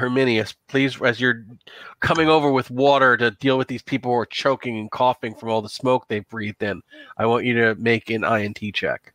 [0.00, 1.44] Dorina, Herminius, please, as you're
[2.00, 5.50] coming over with water to deal with these people who are choking and coughing from
[5.50, 6.82] all the smoke they've breathed in,
[7.18, 9.12] I want you to make an INT check.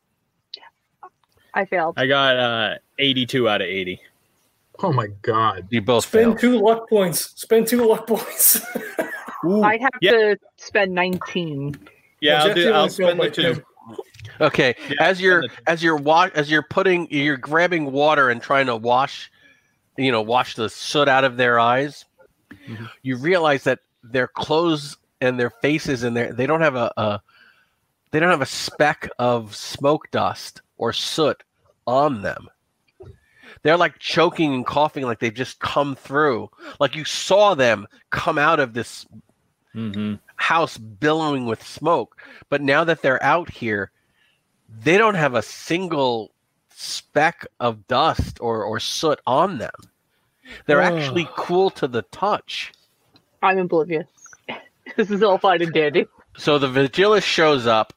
[1.54, 1.96] I failed.
[1.98, 4.02] I got uh, 82 out of 80.
[4.84, 5.68] Oh my god.
[5.70, 6.40] You both Spend failed.
[6.40, 7.32] two luck points.
[7.40, 8.60] Spend two luck points.
[9.46, 10.12] I'd have yeah.
[10.12, 11.80] to spend 19.
[12.20, 13.56] Yeah, Well, I'll, do, I'll spend by the two.
[13.56, 13.64] two.
[14.42, 18.66] Okay, Yeah, as you're as you're wa- as you're putting you're grabbing water and trying
[18.66, 19.32] to wash,
[19.98, 22.06] you know, wash the soot out of their eyes.
[22.68, 22.90] Mhm.
[23.04, 27.22] You realize that their clothes and their faces and their they don't have a, a
[28.12, 31.44] they don't have a speck of smoke dust or soot
[31.88, 32.50] on them.
[33.64, 36.50] They're like choking and coughing like they've just come through.
[36.80, 39.06] Like you saw them come out of this
[39.74, 42.22] hmm house billowing with smoke.
[42.50, 43.92] But now that they're out here,
[44.70, 46.35] they don't have a single
[46.76, 49.72] speck of dust or, or soot on them.
[50.68, 52.72] They're actually cool to the touch.
[53.42, 54.08] I'm oblivious.
[54.98, 56.06] this is all fine and dandy.
[56.38, 57.94] So the Vigilis shows up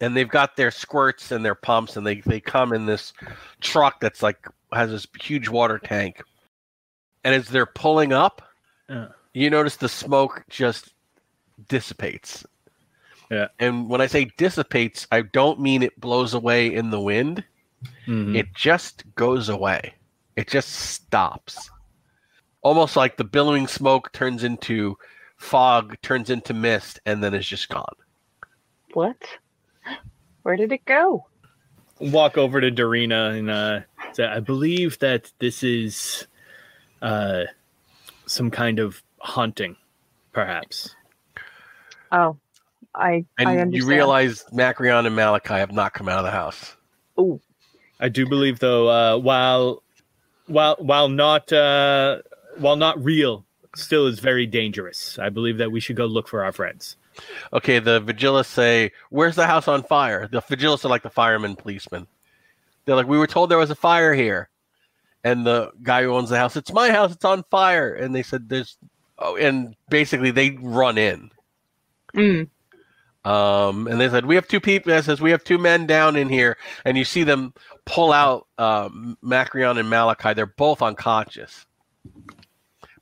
[0.00, 3.12] and they've got their squirts and their pumps and they, they come in this
[3.60, 6.22] truck that's like has this huge water tank.
[7.24, 8.42] And as they're pulling up,
[8.88, 9.08] Yeah.
[9.32, 10.92] you notice the smoke just
[11.68, 12.44] dissipates.
[13.30, 13.48] Yeah.
[13.58, 17.42] And when I say dissipates, I don't mean it blows away in the wind.
[18.06, 19.94] Hmm It just goes away.
[20.36, 21.70] It just stops.
[22.62, 24.96] Almost like the billowing smoke turns into
[25.36, 27.94] fog, turns into mist, and then is just gone.
[28.94, 29.16] What?
[30.42, 31.26] Where did it go?
[32.00, 33.80] Walk over to Dorina and uh,
[34.12, 36.26] say, I believe that this is
[37.02, 37.44] uh,
[38.26, 39.76] some kind of haunting,
[40.32, 40.94] perhaps.
[42.12, 42.36] Oh,
[42.94, 43.74] I I And understand.
[43.74, 46.76] you realize Macreon and Malachi have not come out of the house.
[47.18, 47.40] Ooh,
[48.00, 49.82] I do believe, though, uh, while
[50.46, 52.18] while while not uh,
[52.58, 55.18] while not real, still is very dangerous.
[55.18, 56.96] I believe that we should go look for our friends.
[57.52, 60.28] Okay, the Vigilis say, Where's the house on fire?
[60.28, 62.06] The Vigilis are like the firemen, policemen.
[62.84, 64.48] They're like, We were told there was a fire here.
[65.24, 67.94] And the guy who owns the house, It's my house, it's on fire.
[67.94, 68.76] And they said, There's,
[69.18, 71.30] oh, and basically they run in.
[72.14, 72.48] mm,
[73.26, 75.02] Um, and they said, We have two people.
[75.02, 76.56] Says, We have two men down in here.
[76.84, 77.52] And you see them
[77.84, 80.32] pull out um, Macreon and Malachi.
[80.32, 81.66] They're both unconscious.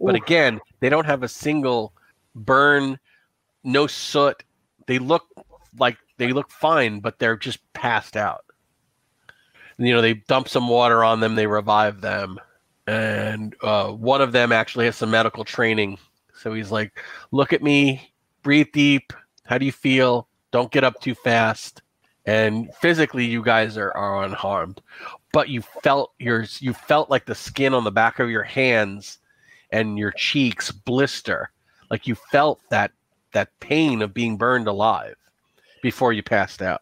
[0.00, 0.22] But Oof.
[0.22, 1.92] again, they don't have a single
[2.34, 2.98] burn,
[3.64, 4.42] no soot.
[4.86, 5.24] They look
[5.78, 8.46] like they look fine, but they're just passed out.
[9.76, 12.40] You know, they dump some water on them, they revive them.
[12.86, 15.98] And uh, one of them actually has some medical training.
[16.32, 16.98] So he's like,
[17.30, 18.10] Look at me,
[18.42, 19.12] breathe deep.
[19.44, 20.28] How do you feel?
[20.50, 21.82] Don't get up too fast.
[22.26, 24.80] And physically, you guys are, are unharmed,
[25.32, 29.18] but you felt your you felt like the skin on the back of your hands
[29.70, 31.50] and your cheeks blister,
[31.90, 32.92] like you felt that
[33.32, 35.16] that pain of being burned alive
[35.82, 36.80] before you passed out.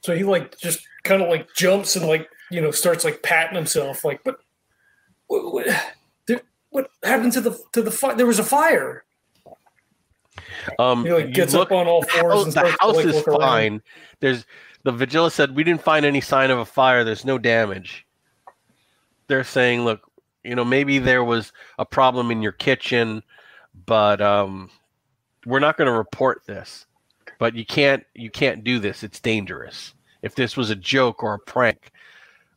[0.00, 3.54] So he like just kind of like jumps and like you know starts like patting
[3.54, 4.38] himself like what
[5.28, 8.16] what what, what happened to the to the fire?
[8.16, 9.04] There was a fire.
[10.78, 12.82] Um, He like gets look- up on all the fours house, and the starts to,
[12.82, 13.40] house like, is look around.
[13.40, 13.82] fine.
[14.20, 14.46] There's
[14.84, 17.04] the Vigila said we didn't find any sign of a fire.
[17.04, 18.06] There's no damage.
[19.28, 20.00] They're saying, look,
[20.44, 23.22] you know, maybe there was a problem in your kitchen,
[23.86, 24.70] but um,
[25.46, 26.86] we're not going to report this.
[27.38, 29.02] But you can't you can't do this.
[29.02, 29.94] It's dangerous.
[30.22, 31.90] If this was a joke or a prank,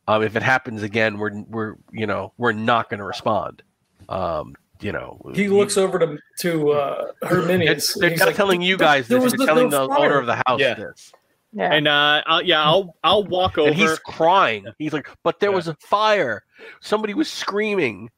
[0.07, 3.64] um, if it happens again, we're we're you know we're not going to respond.
[4.09, 7.93] Um, you know, He looks over to to uh, Herminius.
[7.93, 9.23] They're, and they're he's like, telling you guys there this.
[9.25, 10.73] was They're the- telling the the fire." owner of the house Yeah.
[10.75, 11.11] this.
[11.53, 11.73] yeah.
[11.73, 13.67] And uh, I'll, yeah, I'll I'll walk over.
[13.69, 14.66] And he's crying.
[14.77, 15.55] He's like, but there Yeah.
[15.55, 16.43] was a fire.
[16.81, 18.09] Somebody was screaming.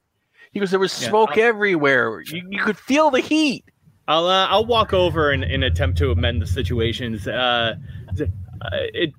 [0.51, 2.21] He goes, there was smoke I'll- everywhere.
[2.21, 3.63] You, you could feel the heat.
[4.07, 7.27] I'll uh, I'll walk over and, and attempt to amend the situations.
[7.27, 7.75] Uh,
[8.15, 8.29] th-
[8.61, 9.13] uh, it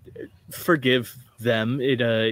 [0.51, 1.81] forgive them.
[1.81, 2.31] It uh,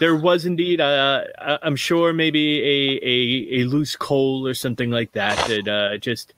[0.00, 0.80] there was indeed.
[0.80, 5.68] Uh, I- I'm sure maybe a, a a loose coal or something like that that
[5.68, 6.34] uh, just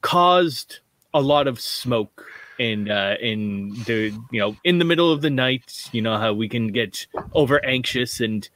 [0.00, 0.78] caused
[1.14, 2.26] a lot of smoke.
[2.58, 6.32] And uh, in the you know in the middle of the night, you know how
[6.32, 8.48] we can get over anxious and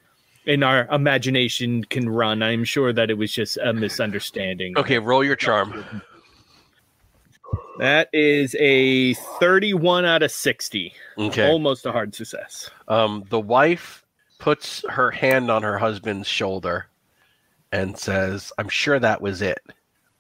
[0.47, 2.43] and our imagination can run.
[2.43, 4.79] I'm sure that it was just a misunderstanding.
[4.79, 6.03] Okay, roll your charm.
[7.79, 10.95] That is a 31 out of 60.
[11.19, 11.47] Okay.
[11.51, 12.71] Almost a hard success.
[12.89, 14.03] Um, the wife
[14.39, 16.89] puts her hand on her husband's shoulder
[17.73, 19.59] and says, "I'm sure that was it."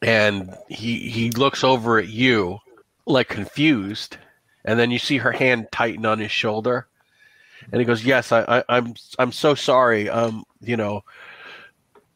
[0.02, 2.58] And he he looks over at you
[3.06, 4.18] like confused,
[4.64, 6.88] and then you see her hand tighten on his shoulder,
[7.72, 10.08] And he goes, "Yes, I, I, I'm I'm so sorry.
[10.08, 11.02] Um, you know,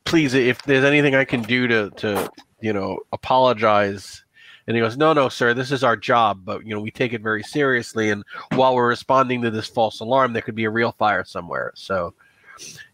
[0.05, 2.31] please, if there's anything I can do to to
[2.61, 4.25] you know apologize."
[4.71, 5.53] And he goes, "No, no, sir.
[5.53, 8.11] This is our job, but you know we take it very seriously.
[8.11, 8.23] And
[8.53, 11.73] while we're responding to this false alarm, there could be a real fire somewhere.
[11.75, 12.15] So,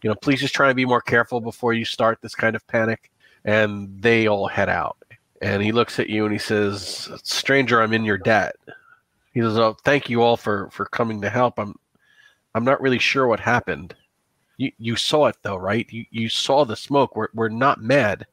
[0.01, 2.65] you know, please just try to be more careful before you start this kind of
[2.65, 3.11] panic."
[3.45, 4.97] And they all head out.
[5.43, 8.55] And he looks at you and he says, "Stranger, I'm in your debt."
[9.35, 11.59] He says, "Oh, thank you all for for coming to help.
[11.59, 11.75] I'm
[12.55, 13.93] I'm not really sure what happened.
[14.57, 15.85] You you saw it though, right?
[15.91, 17.15] You you saw the smoke.
[17.15, 18.25] We're we're not mad."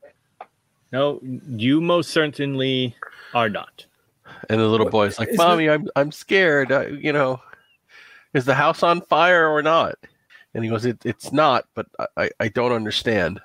[0.93, 2.97] No, you most certainly
[3.35, 3.87] are not.
[4.49, 6.73] And the little boy's like, "Mommy, I'm I'm scared.
[6.73, 7.41] Uh, you know,
[8.33, 9.97] is the house on fire or not?"
[10.55, 13.41] And he goes, it, "It's not, but I, I I don't understand."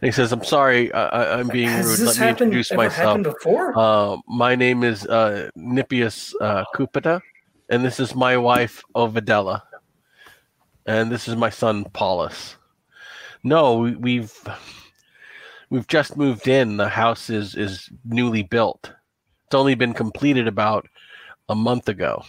[0.00, 0.92] And he says, "I'm sorry.
[0.92, 1.98] I, I, I'm being Has rude.
[1.98, 3.22] this Let me happened, introduce ever myself.
[3.22, 3.78] before?
[3.78, 7.20] Uh, my name is uh, Nippius uh, Kupita,
[7.70, 9.62] and this is my wife Ovidella,
[10.86, 12.56] and this is my son Paulus.
[13.44, 14.32] No, we, we've
[15.70, 16.76] we've just moved in.
[16.76, 18.92] The house is is newly built.
[19.46, 20.88] It's only been completed about
[21.48, 22.24] a month ago.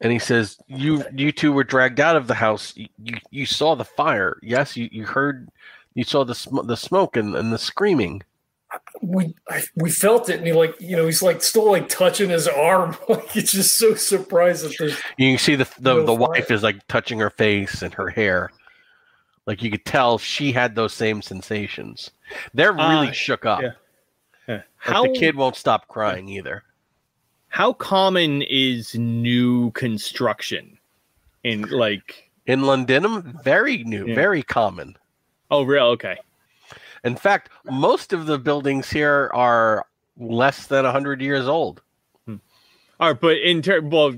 [0.00, 2.76] And he says, "You you two were dragged out of the house.
[2.76, 4.38] You you, you saw the fire.
[4.42, 5.48] Yes, you, you heard."
[5.94, 8.22] You saw the sm- the smoke and, and the screaming.
[9.00, 12.30] we I, we felt it, and he like you know he's like still like touching
[12.30, 12.96] his arm.
[13.08, 16.50] Like he's just so surprised that there's You can see the the, No the wife
[16.50, 18.50] is like touching her face and her hair.
[19.46, 22.10] Like you could tell she had those same sensations.
[22.54, 23.60] They're really Ah, shook up.
[23.62, 23.72] yeah.
[24.48, 24.54] Yeah.
[24.56, 26.62] Like How the kid won't stop crying either.
[27.48, 30.76] how common is new construction
[31.44, 32.30] in like?
[32.46, 34.14] In Londinium, very new, Yeah.
[34.14, 34.96] very common.
[35.50, 35.86] Oh, real?
[35.86, 36.16] Okay.
[37.04, 39.86] In fact, most of the buildings here are
[40.18, 41.80] less than 100 years old.
[42.28, 42.38] All
[43.10, 44.14] right, but in term well,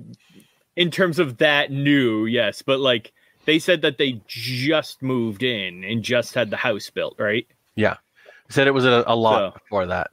[0.77, 3.13] in terms of that new, yes, but like
[3.47, 7.47] they said that they just moved in and just had the house built, right?
[7.77, 7.97] Yeah.
[8.49, 10.11] Said it was a, a lot So- before that.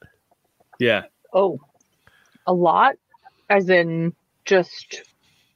[0.79, 1.03] Yeah.
[1.33, 1.59] Oh,
[2.47, 2.95] a lot,
[3.49, 4.13] as in
[4.45, 5.01] just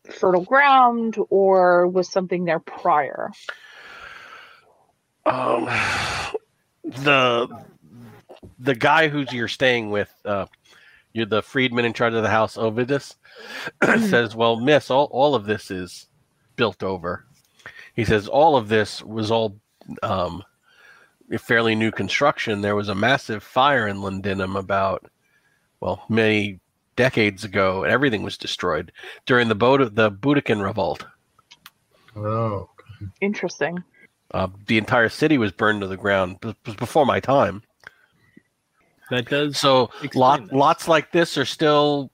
[0.09, 3.29] fertile ground, or was something there prior?
[5.25, 5.65] Um,
[6.85, 7.47] the
[8.59, 10.45] the guy who's you're staying with, uh,
[11.13, 13.15] you're the freedman in charge of the house, Ovidius,
[14.09, 16.07] says, "Well, Miss, all all of this is
[16.55, 17.26] built over."
[17.97, 19.57] He says, "All of this was all
[20.03, 20.43] um,
[21.39, 22.61] fairly new construction.
[22.61, 25.09] There was a massive fire in Londinium about,
[25.81, 26.59] well, many
[26.95, 28.91] decades ago, and everything was destroyed
[29.25, 31.05] during the Bod- the Boudiccan revolt."
[32.15, 32.69] Oh,
[33.21, 33.83] Interesting.
[34.31, 36.37] Uh, the entire city was burned to the ground.
[36.43, 37.63] It was before my time.
[39.09, 40.51] That does So lot, this.
[40.51, 42.11] lots like this are still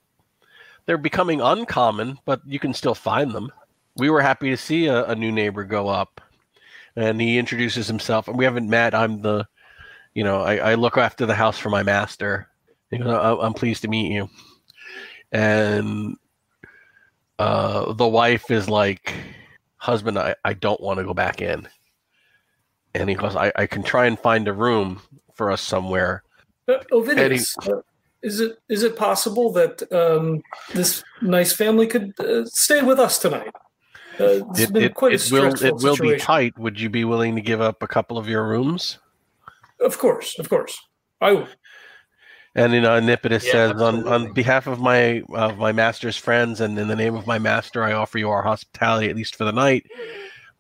[0.86, 3.52] they're becoming uncommon, but you can still find them.
[3.96, 6.22] We were happy to see a, a new neighbor go up,
[6.96, 8.28] and he introduces himself.
[8.28, 8.94] And we haven't met.
[8.96, 9.48] I'm the,
[10.14, 12.48] you know, I, I look after the house for my master.
[12.90, 14.30] He goes, "I- I'm pleased to meet you.
[15.32, 16.18] And
[17.40, 19.14] uh, the wife is like,
[19.78, 21.68] husband, I, I don't want to go back in.
[22.96, 25.02] And he goes, I, I can try and find a room
[25.34, 26.24] for us somewhere.
[26.68, 27.82] Uh, Ovidius, uh,
[28.22, 30.42] is it is it possible that um,
[30.74, 33.52] this nice family could uh, stay with us tonight?
[34.20, 36.58] Uh, it's It, been it, a it will it will be tight.
[36.60, 39.00] Would you be willing to give up a couple of your rooms?
[39.80, 40.80] Of course, of course.
[41.20, 41.48] I would.
[42.56, 46.62] And you know, Nipidus Yeah, says, on, on behalf of my of my master's friends
[46.62, 49.44] and in the name of my master, I offer you our hospitality at least for
[49.46, 49.88] the night,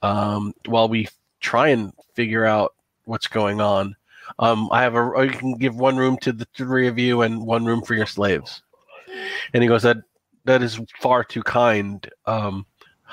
[0.01, 1.07] um, while we
[1.39, 2.73] try and figure out
[3.05, 3.95] what's going on.
[4.39, 7.45] Um, I have a you can give one room to the three of you and
[7.45, 8.63] one room for your slaves.
[9.53, 9.97] And he goes, that
[10.45, 12.09] that is far too kind.
[12.25, 12.65] Um,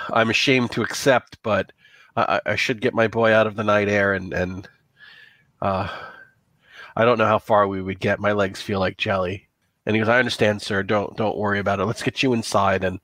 [0.09, 1.73] I'm ashamed to accept, but
[2.16, 4.69] I, I should get my boy out of the night air and and
[5.62, 5.88] uh,
[6.97, 8.19] I don't know how far we would get.
[8.19, 9.49] My legs feel like jelly.
[9.87, 10.83] And he goes, I understand, sir.
[10.83, 11.85] Don't don't worry about it.
[11.85, 13.00] Let's get you inside and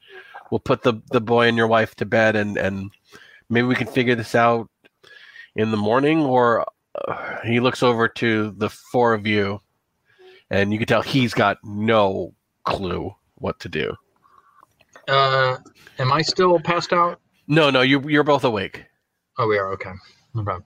[0.51, 2.91] we'll put the, the boy and your wife to bed and, and
[3.49, 4.71] maybe we can figure this out
[5.55, 6.67] in the morning or
[7.09, 9.61] uh, he looks over to the four of you
[10.51, 12.35] and you can tell he's got no
[12.65, 13.95] clue what to do.
[15.09, 15.57] Uh,
[15.99, 17.21] am I still passed out?
[17.49, 18.85] No, no, you you're both awake.
[19.39, 19.93] Oh, we are okay.
[20.35, 20.65] No problem.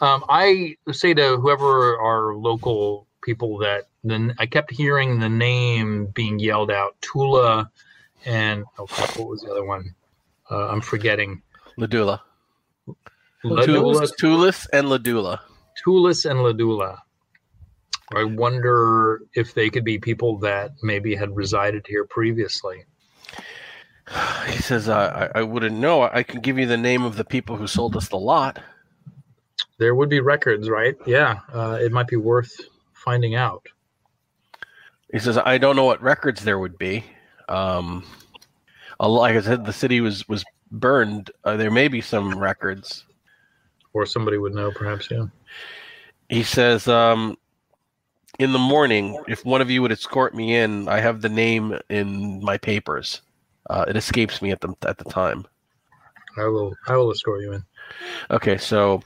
[0.00, 6.06] Um, I say to whoever our local people that then I kept hearing the name
[6.14, 7.70] being yelled out, Tula,
[8.24, 9.94] and oh, what was the other one?
[10.50, 11.42] Uh, I'm forgetting.
[11.78, 12.20] Ladula.
[13.44, 15.40] Ladula, Tulis, Tulis and Ladula.
[15.84, 16.98] Tulis and Ladula.
[18.14, 22.84] I wonder if they could be people that maybe had resided here previously.
[24.46, 26.02] He says, I, I wouldn't know.
[26.02, 28.60] I can give you the name of the people who sold us the lot.
[29.78, 30.96] There would be records, right?
[31.04, 32.58] Yeah, uh, it might be worth
[32.92, 33.66] finding out.
[35.12, 37.04] He says, I don't know what records there would be.
[37.48, 38.04] Um,
[39.00, 41.30] like I said, the city was, was burned.
[41.44, 43.04] Uh, there may be some records.
[43.92, 45.10] Or somebody would know, perhaps.
[45.10, 45.26] Yeah.
[46.28, 47.36] He says, um,
[48.38, 51.78] in the morning, if one of you would escort me in, I have the name
[51.88, 53.22] in my papers.
[53.68, 55.46] Uh, it escapes me at the, at the time.
[56.38, 56.74] I will.
[56.86, 57.64] I will escort you in.
[58.30, 59.02] Okay, so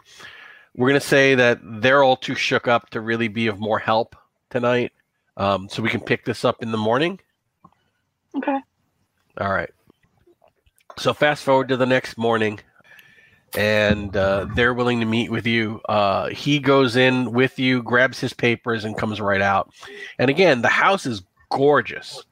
[0.76, 4.16] we're gonna say that they're all too shook up to really be of more help
[4.50, 4.92] tonight.
[5.36, 7.20] Um, so we can pick this up in the morning.
[8.36, 8.58] Okay.
[9.38, 9.70] All right.
[10.98, 12.60] So fast forward to the next morning,
[13.56, 15.80] and uh, they're willing to meet with you.
[15.88, 19.72] Uh, he goes in with you, grabs his papers, and comes right out.
[20.18, 22.24] And again, the house is gorgeous.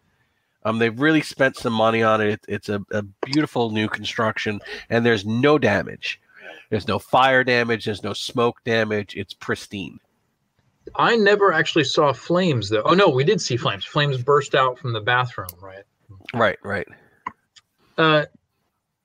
[0.64, 2.40] Um, they've really spent some money on it.
[2.48, 4.60] It's a, a beautiful new construction,
[4.90, 6.20] and there's no damage.
[6.70, 7.84] There's no fire damage.
[7.84, 9.16] There's no smoke damage.
[9.16, 10.00] It's pristine.
[10.96, 12.82] I never actually saw flames, though.
[12.84, 13.84] Oh no, we did see flames.
[13.84, 15.84] Flames burst out from the bathroom, right?
[16.34, 16.88] Right, right.
[17.96, 18.24] Uh,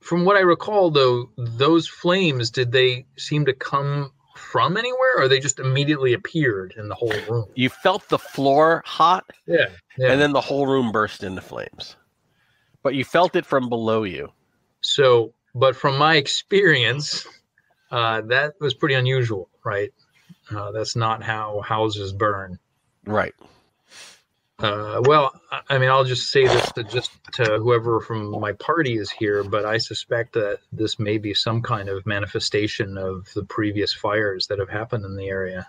[0.01, 4.11] from what I recall, though, those flames did they seem to come
[4.43, 7.45] from anywhere, or they just immediately appeared in the whole room?
[7.55, 10.11] You felt the floor hot, Yeah, yeah.
[10.11, 11.95] and then the whole room burst into flames.
[12.83, 14.31] But you felt it from below you.
[14.81, 17.25] So, but from my experience,
[17.91, 19.91] uh, that was pretty unusual, right?
[20.53, 22.59] Uh, that's not how houses burn.
[23.05, 23.33] Right.
[24.63, 28.53] Uh, well, I- I mean, I'll just say this to just to whoever from my
[28.53, 33.27] party is here, but I suspect that this may be some kind of manifestation of
[33.33, 35.67] the previous fires that have happened in the area.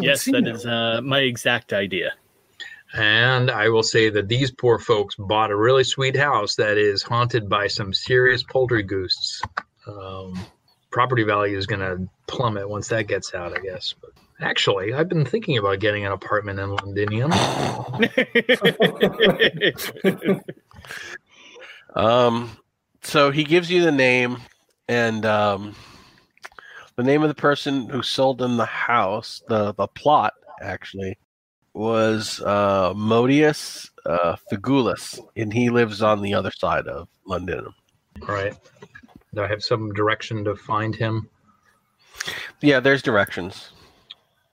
[0.00, 2.12] Yes, that is uh, my exact idea.
[2.92, 7.02] And I will say that these poor folks bought a really sweet house that is
[7.02, 9.42] haunted by some serious poltergeists.
[9.88, 10.38] Um,
[10.90, 13.94] property value is going to plummet once that gets out, I guess.
[14.00, 14.10] But
[14.40, 17.32] actually, I've been thinking about getting an apartment in Londinium.
[21.96, 22.56] Um,
[23.02, 24.38] so he gives you the name
[24.88, 25.74] and um,
[26.96, 31.18] the name of the person who sold him the house, the the plot actually
[31.72, 37.66] was uh, Modius uh, Figulus, and he lives on the other side of London.
[38.20, 38.54] Right.
[39.34, 41.28] Do I have some direction to find him?
[42.60, 43.70] Yeah, there's directions.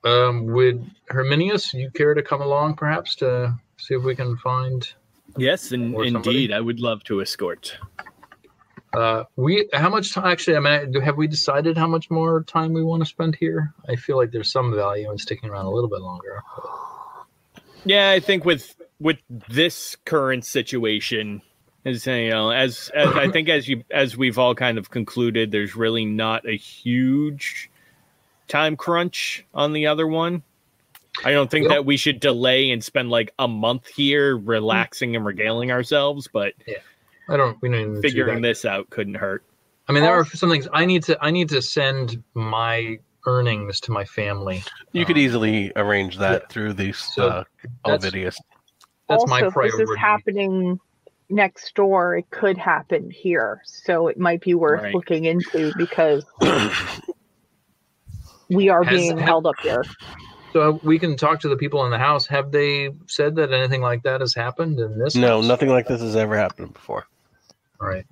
[0.03, 4.87] Um, would Herminius, you care to come along perhaps to see if we can find
[5.37, 7.77] yes, and indeed, I would love to escort.
[8.93, 10.25] Uh, we how much time?
[10.25, 13.35] Actually, I mean, do have we decided how much more time we want to spend
[13.35, 13.73] here?
[13.89, 16.41] I feel like there's some value in sticking around a little bit longer.
[17.83, 19.17] Yeah, I think with with
[19.49, 21.41] this current situation,
[21.87, 25.51] as you know, as as I think as you as we've all kind of concluded,
[25.51, 27.69] there's really not a huge
[28.47, 30.43] time crunch on the other one.
[31.25, 31.69] I don't think Yep.
[31.71, 36.53] that we should delay and spend like a month here relaxing and regaling ourselves, but
[37.29, 37.57] I don't.
[37.61, 39.43] We don't even do figuring this out couldn't hurt.
[39.89, 41.17] I mean, there are some things I need to.
[41.21, 44.63] I need to send my earnings to my family.
[44.93, 46.47] You could Um, easily arrange that yeah.
[46.49, 47.43] through these So uh,
[47.85, 48.35] that's- Ovidius.
[49.09, 49.83] That's also, my if this priority.
[49.83, 50.79] is happening
[51.29, 53.61] next door, it could happen here.
[53.65, 54.93] So it might be worth Right.
[54.95, 56.25] looking into because
[58.49, 59.83] we are Has- being held up here.
[60.53, 62.25] So we can talk to the people in the house.
[62.27, 65.15] Have they said that anything like that has happened in this?
[65.15, 65.45] no, house?
[65.47, 67.05] nothing like this has ever happened before.
[67.81, 68.05] All right.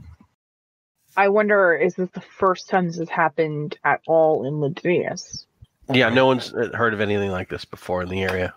[1.17, 5.45] I wonder, is this the first time this has happened at all in Ladrius?
[5.91, 8.53] Yeah, no one's uh, heard of anything like this before in the area.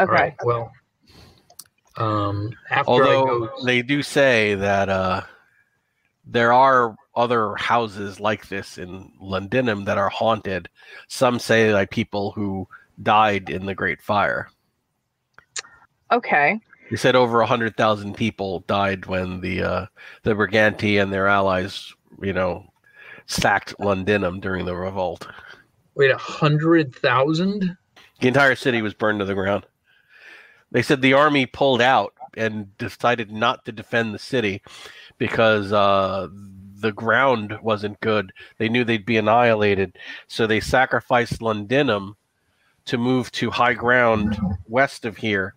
[0.00, 0.34] All right.
[0.42, 0.72] Well,
[1.96, 5.22] um, after Although go, they do say that uh,
[6.26, 10.68] there are other houses like this in Londinium that are haunted.
[11.08, 12.68] Some say like people who
[13.02, 14.48] died in the Great Fire.
[16.12, 16.60] Okay.
[16.90, 19.86] They said over a hundred thousand people died when the uh,
[20.22, 22.64] the Briganti and their allies, you know,
[23.26, 25.26] sacked Londinium during the revolt.
[25.94, 27.76] wait, a hundred thousand?
[28.20, 29.66] The entire city was burned to the ground.
[30.72, 34.62] They said the army pulled out and decided not to defend the city
[35.18, 36.28] because uh,
[36.80, 38.32] the ground wasn't good.
[38.58, 39.96] They knew they'd be annihilated,
[40.28, 42.16] so they sacrificed Londinium
[42.86, 45.54] to move to high ground west of here,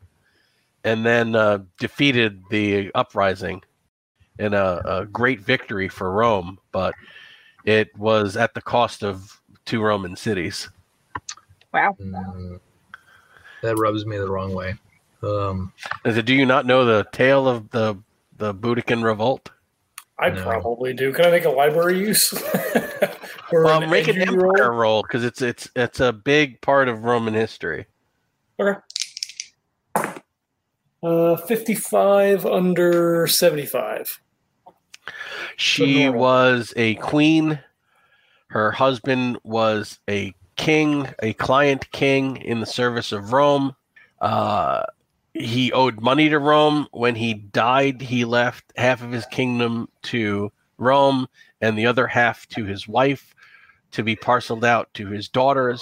[0.84, 3.62] and then uh, defeated the uprising
[4.40, 6.58] in a, a great victory for Rome.
[6.72, 6.96] But
[7.66, 10.70] it was at the cost of two Roman cities.
[11.74, 11.96] Wow.
[12.00, 12.60] Mm,
[13.62, 14.76] that rubs me the wrong way.
[15.22, 15.74] Um,
[16.06, 17.98] I said, do you not know the tale of the
[18.38, 19.50] the Boudiccan revolt?
[20.18, 20.44] I No.
[20.44, 21.12] probably do.
[21.14, 22.34] Can I make a library use?
[23.52, 27.04] or Well, an make an empire roll because it's it's it's a big part of
[27.04, 27.86] Roman history.
[28.60, 28.80] Okay.
[31.02, 34.22] Uh, 55 under 75.
[35.56, 37.60] She was a queen.
[38.48, 43.76] Her husband was a king, a client king in the service of Rome.
[44.20, 44.84] Uh,
[45.40, 46.88] he owed money to Rome.
[46.92, 51.28] When he died, he left half of his kingdom to Rome
[51.62, 53.34] and the other half to his wife
[53.92, 55.82] to be parceled out to his daughters.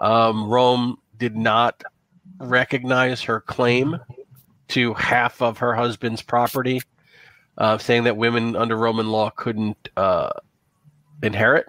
[0.00, 1.82] Um, Rome did not
[2.40, 3.98] recognize her claim
[4.68, 6.80] to half of her husband's property
[7.58, 10.30] uh, saying that women under Roman law couldn't uh,
[11.22, 11.66] inherit.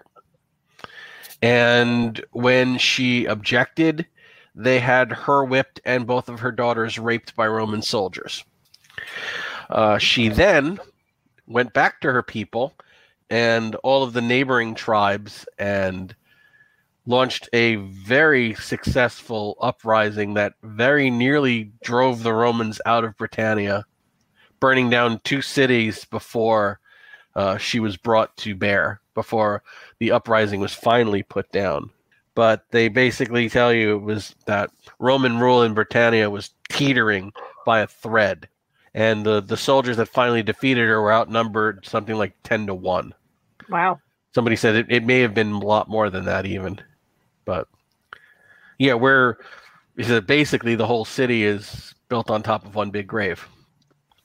[1.42, 4.06] And when she objected,
[4.56, 8.44] they had her whipped and both of her daughters raped by Roman soldiers.
[9.70, 10.80] Uh, she then
[11.48, 12.74] went back to her people
[13.30, 16.16] and all of the neighboring tribes and
[17.06, 23.86] launched a very successful uprising that very nearly drove the Romans out of Britannia
[24.60, 26.80] burning down two cities before
[27.36, 29.64] uh, she was brought to bear, before
[30.00, 31.90] the uprising was finally put down.
[32.40, 37.34] But they basically tell you it was that Roman rule in Britannia was teetering
[37.66, 38.48] by a thread.
[38.94, 43.14] And the, the soldiers that finally defeated her were outnumbered something like 10 to 1.
[43.68, 44.00] Wow.
[44.34, 46.80] Somebody said it, it may have been a lot more than that, even.
[47.44, 47.68] But
[48.78, 49.36] yeah, we're
[49.98, 53.46] because basically the whole city is built on top of one big grave.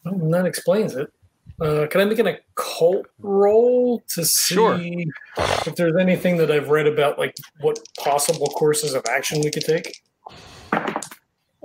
[0.05, 1.13] Well, that explains it.
[1.61, 4.77] Uh, can I make an occult roll to see Sure.
[4.79, 9.65] if there's anything that I've read about, like what possible courses of action we could
[9.65, 10.03] take?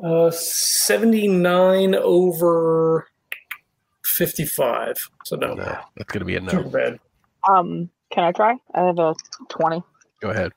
[0.01, 3.07] Uh, 79 over
[4.05, 5.09] 55.
[5.25, 5.63] So no, No,
[5.97, 6.69] that's going to be a too no.
[6.69, 6.99] bad.
[7.49, 8.55] Um, can I try?
[8.75, 9.15] I have a
[9.49, 9.81] 20.
[10.21, 10.51] Go ahead.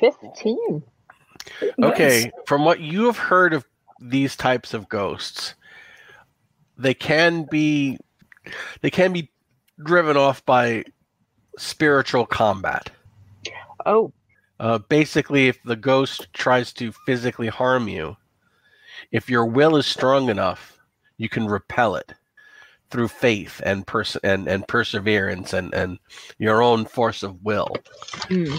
[0.00, 0.82] 15.
[1.82, 2.30] Okay, Nice.
[2.46, 3.64] from what you have heard of
[4.00, 5.54] these types of ghosts,
[6.78, 7.98] they can be
[8.80, 9.30] they can be
[9.82, 10.84] driven off by
[11.58, 12.90] spiritual combat.
[13.86, 14.12] Oh,
[14.60, 18.16] Uh, basically, if the ghost tries to physically harm you,
[19.10, 20.78] if your will is strong enough,
[21.16, 22.12] you can repel it
[22.90, 25.98] through faith and pers- and, and perseverance and, and
[26.38, 27.74] your own force of will.
[28.28, 28.56] hmm.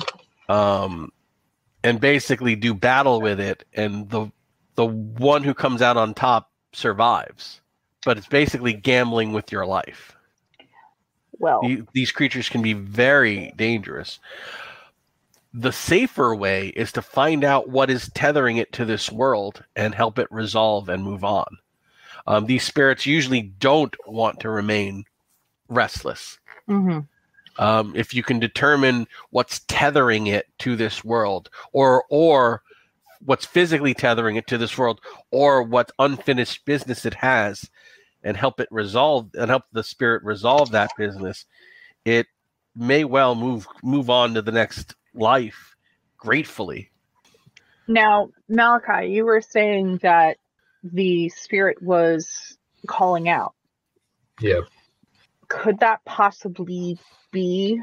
[0.49, 1.11] um,
[1.85, 4.31] and basically do battle with it, and the
[4.75, 7.61] the one who comes out on top survives.
[8.05, 10.15] But it's basically gambling with your life.
[11.39, 14.19] well, The- These creatures can be very dangerous.
[15.53, 19.93] The safer way is to find out what is tethering it to this world and
[19.93, 21.57] help it resolve and move on.
[22.25, 25.05] Um, these spirits usually don't want to remain
[25.69, 26.99] restless hmm
[27.57, 32.63] um, if you can determine what's tethering it to this world or or
[33.25, 34.99] what's physically tethering it to this world
[35.31, 37.69] or what unfinished business it has
[38.23, 41.45] and help it resolve and help the spirit resolve that business
[42.05, 42.27] it
[42.75, 45.75] may well move move on to the next life
[46.17, 46.89] gratefully
[47.87, 50.37] Now, Malachi, you were saying that
[50.83, 52.57] the spirit was
[52.87, 53.53] calling out.
[54.41, 54.61] Yeah.
[55.49, 56.99] Could that possibly
[57.31, 57.81] be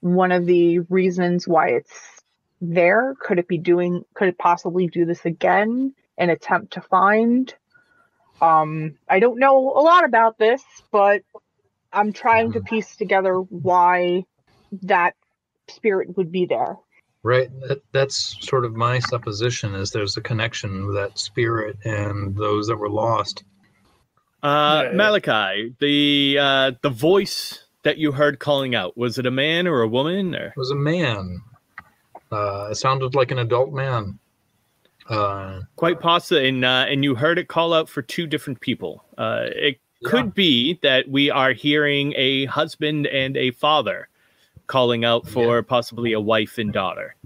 [0.00, 2.22] one of the reasons why it's
[2.60, 3.14] there?
[3.20, 7.54] Could it be doing, could it possibly do this again and attempt to find?
[8.40, 11.22] Um, I don't know a lot about this, but
[11.92, 14.24] I'm trying to piece together why
[14.82, 15.14] that
[15.68, 16.76] spirit would be there.
[17.22, 17.50] Right.
[17.68, 22.68] That, that's sort of my supposition is there's a connection with that spirit and those
[22.68, 23.44] that were lost.
[24.42, 24.96] Uh, Yeah, yeah.
[24.96, 29.82] Malachi, the uh, the voice that you heard calling out was it a man or
[29.82, 31.40] a woman or It was a man.
[32.32, 34.18] Uh, it sounded like an adult man.
[35.10, 36.40] Uh, quite possible?
[36.40, 39.04] And uh, and you heard it call out for two different people.
[39.18, 44.08] Uh, it could be that we are hearing a husband and a father
[44.66, 47.16] calling out for possibly a wife and daughter.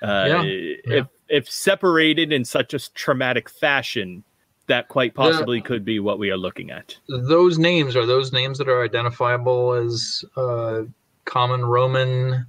[0.00, 4.22] Uh, Yeah, If if separated in such a traumatic fashion,
[4.66, 6.96] that quite possibly could be what we are looking at.
[7.08, 10.82] those names are those names that are identifiable as uh,
[11.24, 12.46] common Roman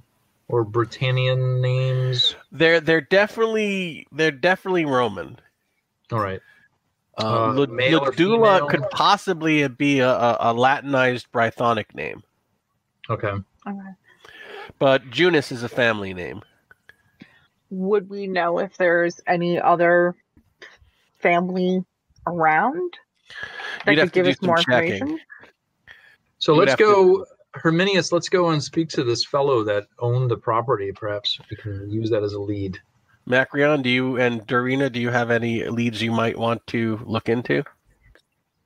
[0.48, 2.36] or Britannian names.
[2.54, 5.38] They're they're definitely they're definitely roman
[6.12, 6.40] All right.
[7.18, 12.22] uh, Uh, Lud- male or Ludula could possibly be a, a, a latinized brythonic name
[13.10, 13.32] Okay.
[13.68, 13.90] Okay.
[14.78, 16.42] but Junis is a family name
[17.70, 20.16] Would we know if there's any other
[21.20, 21.84] family
[22.26, 22.94] around
[23.84, 24.94] that You'd have could to give do us more checking.
[24.94, 25.20] information?
[26.38, 28.12] So You would let's have go, Herminius.
[28.12, 30.92] Let's go and speak to this fellow that owned the property.
[30.92, 32.78] Perhaps we can use that as a lead.
[33.26, 37.28] Macrion, do you and Dorina, do you have any leads you might want to look
[37.28, 37.64] into?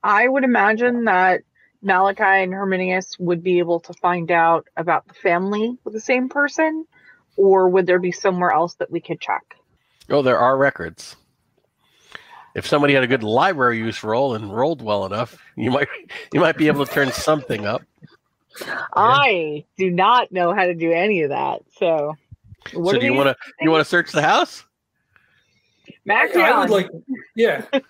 [0.03, 1.43] I would imagine that
[1.83, 6.29] Malachi and Herminius would be able to find out about the family with the same
[6.29, 6.87] person,
[7.37, 9.55] or would there be somewhere else that we could check?
[10.11, 11.15] Oh, there are records.
[12.57, 15.89] If somebody had a good library use roll and rolled well enough, you might
[16.33, 17.83] you might be able to turn something up.
[18.95, 21.63] I do not know how to do any of that.
[21.79, 22.15] So,
[22.75, 24.65] what so do you want to you want to search the house?
[26.05, 26.89] Max, I would like,
[27.35, 27.63] yeah.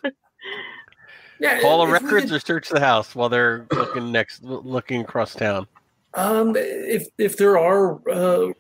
[1.41, 4.43] Yeah, Hall of if we records could- or search the house while they're looking next
[4.43, 5.69] looking across town.
[6.15, 8.53] Um, if if there are uh,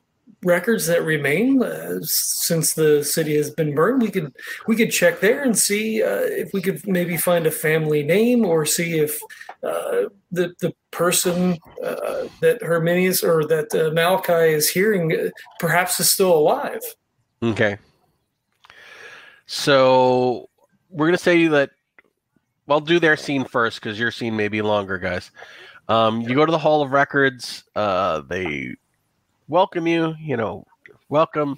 [0.44, 4.34] records that remain uh, since the city has been burned, we could
[4.66, 8.44] we could check there and see uh, if we could maybe find a family name
[8.44, 9.18] or see if
[9.62, 15.98] uh, the the person uh, that Herminius or that uh, Malachi is hearing uh, perhaps
[16.00, 16.82] is still alive.
[17.42, 17.78] Okay.
[19.46, 20.48] So
[20.90, 21.70] we're gonna say that.
[22.66, 25.30] Well, do their scene first because your scene may be longer, guys.
[25.88, 27.64] Um, you go to the Hall of Records.
[27.74, 28.76] They
[29.48, 30.14] welcome you.
[30.20, 30.66] You know,
[31.08, 31.56] welcome.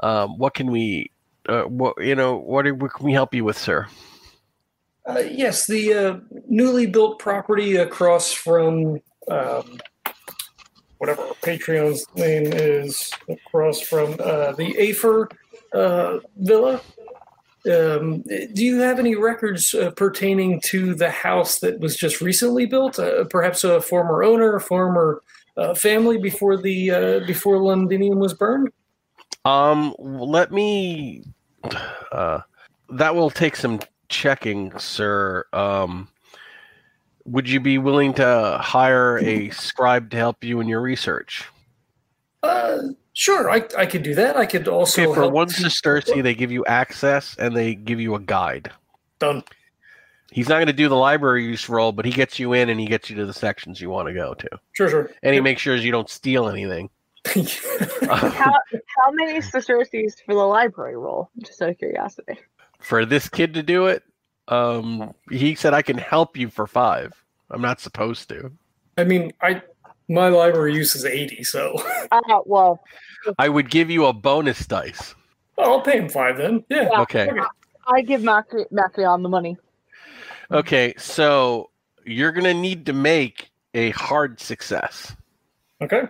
[0.00, 1.10] Um, what can we?
[1.48, 2.36] Uh, what you know?
[2.36, 3.86] What, are, what can we help you with, sir?
[5.08, 6.18] Uh, yes, the uh,
[6.48, 9.78] newly built property across from um,
[10.98, 15.28] whatever Patreon's name is, across from uh, the Afer
[15.72, 16.80] uh, Villa.
[17.70, 22.66] Um, do you have any records uh, pertaining to the house that was just recently
[22.66, 22.98] built?
[22.98, 25.22] Uh, perhaps a former owner, former
[25.56, 28.70] uh, family before the uh, before Londinium was burned.
[29.44, 31.24] Um, let me.
[32.12, 32.40] Uh,
[32.90, 35.44] that will take some checking, sir.
[35.52, 36.08] Um,
[37.24, 41.44] would you be willing to hire a scribe to help you in your research?
[42.42, 42.78] Uh,
[43.14, 44.36] sure, I, I could do that.
[44.36, 48.14] I could also Okay, for one sesterce, they give you access and they give you
[48.14, 48.70] a guide.
[49.18, 49.42] done.
[50.32, 52.78] He's not going to do the library use role, but he gets you in and
[52.80, 55.10] he gets you to the sections you want to go to, Sure, sure.
[55.22, 56.90] and he makes sure you don't steal anything.
[58.08, 61.30] how, how many sesterces for the library roll?
[61.38, 62.38] Just out of curiosity.
[62.80, 64.02] for this kid to do it,
[64.48, 67.12] um, he said I can help you for five.
[67.50, 68.50] I'm not supposed to.
[68.98, 69.62] I mean, I
[70.08, 71.74] my library use is eighty, so
[72.12, 72.80] Uh, well,
[73.38, 75.14] I would give you a bonus dice.
[75.58, 76.64] I'll pay him five then.
[76.68, 76.88] Yeah.
[76.92, 77.00] Yeah.
[77.02, 77.28] Okay.
[77.88, 79.56] I give Macri- Macrion the money.
[80.50, 81.70] Okay, so
[82.04, 85.14] you're gonna need to make a hard success.
[85.82, 86.02] Okay.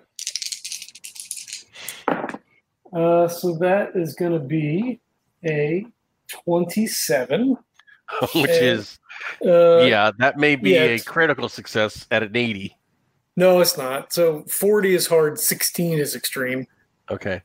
[2.93, 5.01] Uh, so that is going to be
[5.45, 5.85] a
[6.29, 7.57] twenty-seven.
[8.35, 8.99] Which Uh, is
[9.45, 12.77] Uh, yeah, that may be yeah, a critical success at an 80.
[13.37, 14.13] No, it's not.
[14.13, 15.39] So forty is hard.
[15.41, 16.67] Sixteen is extreme.
[17.11, 17.43] Okay.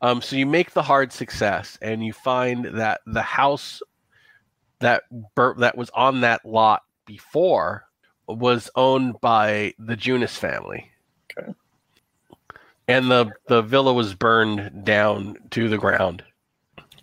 [0.00, 3.82] Um, so you make the hard success, and you find that the house
[4.80, 5.02] that
[5.34, 7.84] bur- that was on that lot before
[8.26, 10.90] was owned by the Junis family.
[11.38, 11.52] Okay.
[12.88, 16.24] And the the villa was burned down to the ground,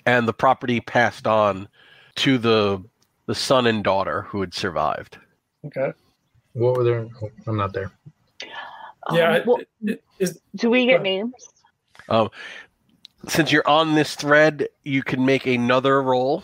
[0.05, 1.67] and the property passed on
[2.15, 2.83] to the
[3.25, 5.17] the son and daughter who had survived.
[5.65, 5.93] Okay.
[6.53, 7.07] What were there?
[7.21, 7.91] Oh, I'm not there.
[9.11, 9.29] Yeah.
[9.29, 11.33] Um, it- well, it- is do we get uh, names?
[13.27, 16.43] Since you're on this thread, you can make another roll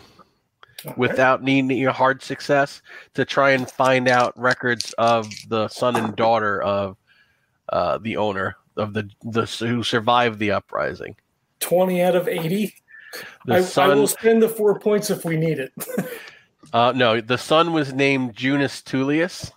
[0.96, 2.82] without needing a hard success
[3.14, 6.96] to try and find out records of the son and daughter of
[7.70, 11.16] uh, the owner of the the who survived the uprising.
[11.60, 12.74] twenty out of eighty.
[13.46, 15.72] The I, I will spend the four points if we need it.
[16.72, 19.52] uh, no, the son was named Junus Tullius.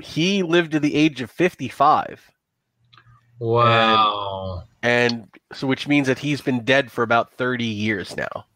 [0.00, 2.30] He lived to the age of fifty-five,
[3.40, 4.64] Wow.
[4.82, 8.46] and so which means that he's been dead for about thirty years now.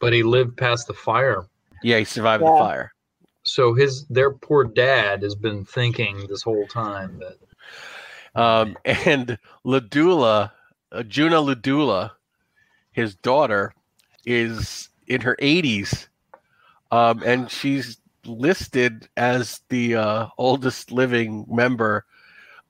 [0.00, 1.46] But he lived past the fire.
[1.82, 2.92] Yeah, he survived the fire.
[3.42, 7.38] So his their poor dad has been thinking this whole time that
[8.34, 10.52] Um, and Ladula,
[10.92, 12.12] uh, Juna Ladula,
[12.92, 13.74] his daughter,
[14.24, 16.08] is in her 80s,
[16.90, 22.04] um, and she's listed as the uh, oldest living member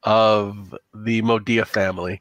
[0.05, 2.21] of the Modia family.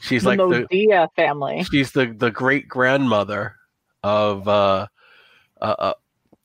[0.00, 1.64] She's the like the Modia family.
[1.64, 3.56] she's the the great grandmother
[4.02, 4.86] of uh,
[5.60, 5.94] a, a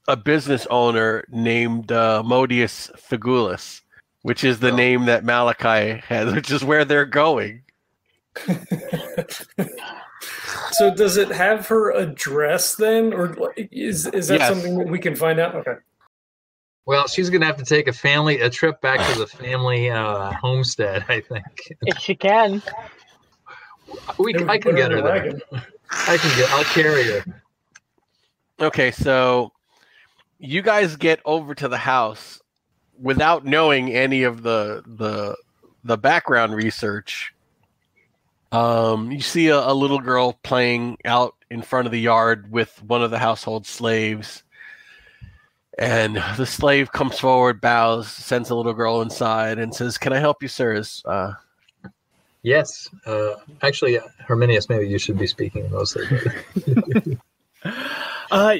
[0.07, 3.81] a business owner named uh, Modius Figulus,
[4.23, 4.75] which is the Oh.
[4.75, 7.61] name that Malachi has, which is where they're going.
[10.71, 14.47] so does it have her address then, or is is that Yes.
[14.49, 15.55] something that we can find out?
[15.55, 15.75] Okay.
[16.85, 20.31] Well, she's gonna have to take a family a trip back to the family uh,
[20.33, 21.05] homestead.
[21.09, 21.43] I think
[21.83, 22.61] If she can.
[24.17, 24.33] we.
[24.33, 25.11] Maybe I can get in her there.
[25.23, 25.41] wagon.
[25.91, 26.49] I can get.
[26.51, 27.43] I'll carry her.
[28.59, 29.51] Okay, so
[30.39, 32.41] you guys get over to the house
[32.99, 35.35] without knowing any of the the
[35.83, 37.33] the background research.
[38.51, 42.81] Um, you see a, a little girl playing out in front of the yard with
[42.83, 44.43] one of the household slaves.
[45.79, 50.19] And the slave comes forward, bows, sends the little girl inside, and says, "Can I
[50.19, 51.33] help you, sirs?" Uh,
[52.43, 52.89] Yes.
[53.05, 56.05] Uh, actually, uh, Herminius, maybe you should be speaking mostly.
[58.31, 58.55] Uh,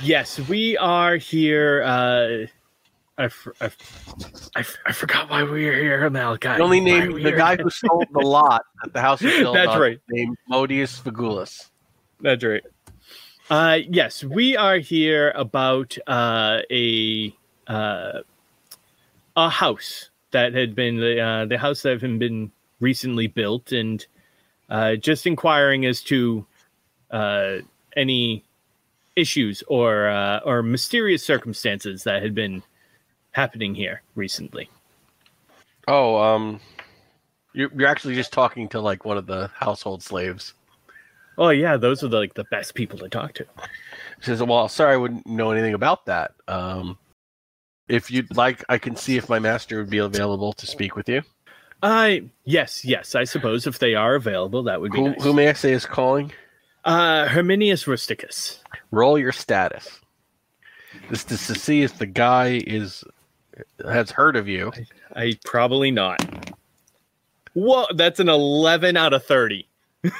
[0.00, 1.82] yes, we are here.
[1.82, 2.46] Uh,
[3.18, 6.48] I forgot why we were here, Malachi.
[6.48, 9.00] the only Why name, are we the here guy who sold the lot at the
[9.00, 9.98] house is built That's right.
[10.08, 11.70] named Modius Figulus.
[12.20, 12.62] That's right.
[13.50, 17.34] Uh, yes, we are here about uh, a
[17.66, 18.20] uh,
[19.36, 22.50] a house that had been uh, the house that had been
[22.82, 24.04] recently built, and
[24.68, 26.44] uh, just inquiring as to
[27.10, 27.58] uh,
[27.96, 28.44] any
[29.16, 32.62] issues or uh, or mysterious circumstances that had been
[33.30, 34.68] happening here recently.
[35.88, 36.60] Oh, um,
[37.54, 40.54] you're, you're actually just talking to like one of the household slaves.
[41.38, 43.46] Oh yeah, those are the, like the best people to talk to.
[44.20, 46.32] She says, "Well, sorry, I wouldn't know anything about that.
[46.46, 46.98] Um,
[47.88, 51.08] if you'd like, I can see if my master would be available to speak with
[51.08, 51.22] you.
[51.82, 55.22] Uh yes, yes, I suppose if they are available, that would be Who, nice.
[55.22, 56.30] who may I say is calling?
[56.84, 58.58] Uh, Herminius Rusticus.
[58.90, 60.00] Roll your status.
[61.10, 63.02] This is to see if the guy is
[63.84, 64.72] has heard of you.
[65.14, 66.20] I probably not.
[67.54, 69.68] Whoa, that's an 11 out of 30.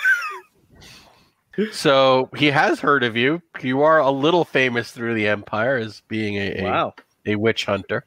[1.71, 3.43] So he has heard of you.
[3.61, 6.95] You are a little famous through the empire as being a, a Wow.
[7.27, 8.07] a witch hunter.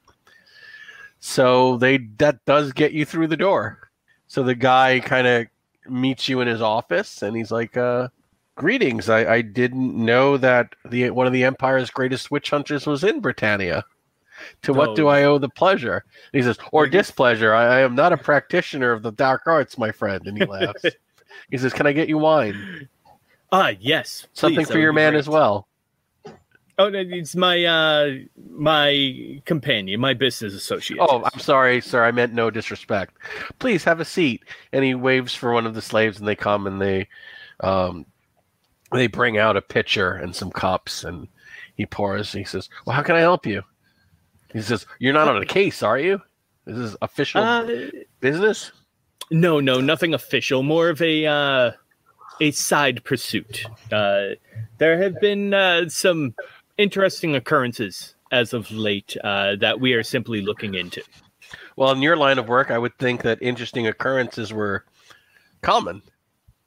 [1.28, 3.90] So they that does get you through the door.
[4.28, 5.48] So the guy kind of
[5.90, 8.10] meets you in his office, and he's like, uh,
[8.54, 9.10] "Greetings.
[9.10, 13.22] I, I didn't know that the one of the empire's greatest witch hunters was in
[13.22, 13.84] Britannia.
[14.62, 15.08] To what do.
[15.08, 17.56] I owe the pleasure?" And he says, "Or displeasure.
[17.56, 20.86] I, I am not a practitioner of the dark arts, my friend." And he laughs.
[21.50, 22.88] he says, "Can I get you wine?
[23.52, 24.28] Ah, yes.
[24.34, 25.20] Something please, for your man great.
[25.20, 25.68] as well."
[26.78, 28.12] Oh, no, it's my uh
[28.50, 31.00] my companion, my business associate.
[31.00, 32.04] Oh, I'm sorry, sir.
[32.04, 33.16] I meant no disrespect.
[33.60, 34.44] Please have a seat.
[34.74, 37.08] And he waves for one of the slaves, and they come and they,
[37.62, 38.06] um,
[38.92, 41.28] they bring out a pitcher and some cups, and
[41.76, 42.34] he pours.
[42.34, 43.64] He says, "Well, how can I help you?"
[44.52, 46.22] He says, "You're not on a case, are you?
[46.66, 47.68] This is official uh,
[48.20, 48.72] business."
[49.32, 50.64] no, no, nothing official.
[50.64, 51.72] More of a uh
[52.42, 53.66] a side pursuit.
[53.92, 54.36] Uh
[54.78, 56.36] there have been uh some
[56.78, 61.02] interesting occurrences as of late uh that we are simply looking into.
[61.76, 64.86] Well, in your line of work, I would think that interesting occurrences were
[65.62, 66.02] common.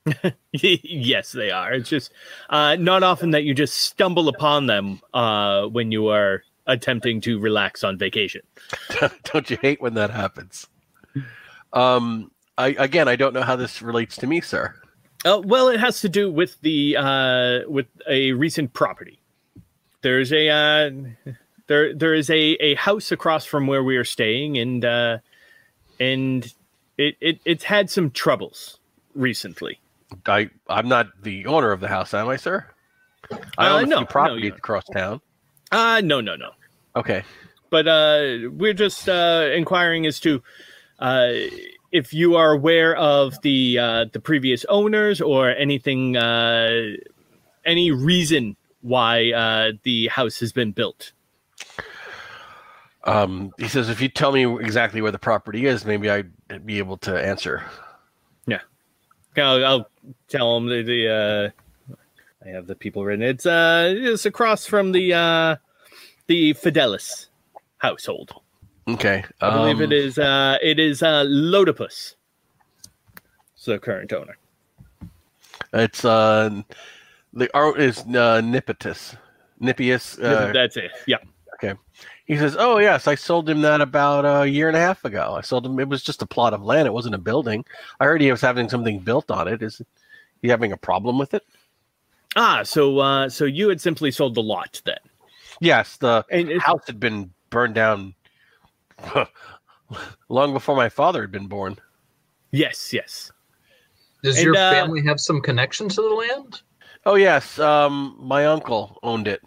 [0.52, 1.72] yes, they are.
[1.72, 2.12] It's just
[2.50, 7.38] uh, not often that you just stumble upon them uh, when you are attempting to
[7.38, 8.42] relax on vacation.
[9.24, 10.66] don't you hate when that happens?
[11.72, 14.74] Um, I again, I don't know how this relates to me, sir.
[15.24, 19.20] Uh, well, it has to do with the uh, with a recent property.
[20.02, 20.90] There's a uh,
[21.66, 25.18] there there is a, a house across from where we are staying, and uh,
[25.98, 26.44] and
[26.96, 28.78] it, it it's had some troubles
[29.14, 29.80] recently.
[30.26, 32.66] I I'm not the owner of the house, am I, sir?
[33.58, 35.20] I Uh, own a no, few no, across town.
[35.70, 36.50] Uh no no no.
[36.96, 37.24] Okay.
[37.70, 40.42] but uh, we're just uh, inquiring as to
[41.00, 41.32] uh,
[41.92, 46.92] if you are aware of the uh, the previous owners or anything, uh,
[47.66, 51.12] any reason why uh, the house has been built.
[53.04, 56.30] Um, he says, if you tell me exactly where the property is, maybe I'd
[56.64, 57.64] be able to answer.
[59.38, 59.90] I'll, I'll
[60.28, 61.52] tell them the, the
[61.90, 61.96] uh,
[62.44, 63.22] I have the people written.
[63.22, 65.56] It's uh, it's across from the uh,
[66.26, 67.28] the Fidelis
[67.78, 68.34] household.
[68.88, 69.24] Okay.
[69.40, 72.14] I believe um, it is uh, it is uh, Lodopus,
[73.64, 74.36] the current owner.
[75.74, 76.62] It's uh,
[77.32, 79.16] the art is uh, Nipitus.
[79.60, 80.22] Nippius.
[80.22, 80.90] Uh, That's it.
[81.06, 81.16] Yeah.
[81.54, 81.74] Okay.
[82.26, 85.34] He says, "Oh yes, I sold him that about a year and a half ago.
[85.36, 85.78] I sold him.
[85.80, 86.86] It was just a plot of land.
[86.86, 87.64] It wasn't a building.
[87.98, 89.62] I heard he was having something built on it.
[89.62, 89.82] Is
[90.42, 91.42] he having a problem with it?
[92.36, 94.98] Ah, so uh, so you had simply sold the lot then,
[95.60, 98.14] Yes, the and house had been burned down
[100.28, 101.76] long before my father had been born.
[102.52, 103.32] yes, yes.
[104.22, 106.62] Does And, your uh, family have some connection to the land?
[107.06, 109.42] Oh yes, um, my uncle owned it.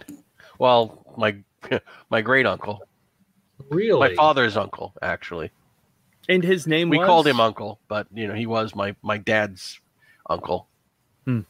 [0.60, 1.36] Well, my
[2.10, 2.82] my great uncle.
[3.70, 4.00] Really?
[4.00, 5.52] My father's uncle, actually.
[6.30, 7.08] And his name was We was?
[7.08, 9.80] called him uncle, but you know he was my my dad's
[10.30, 10.68] uncle.
[11.26, 11.42] Hmm.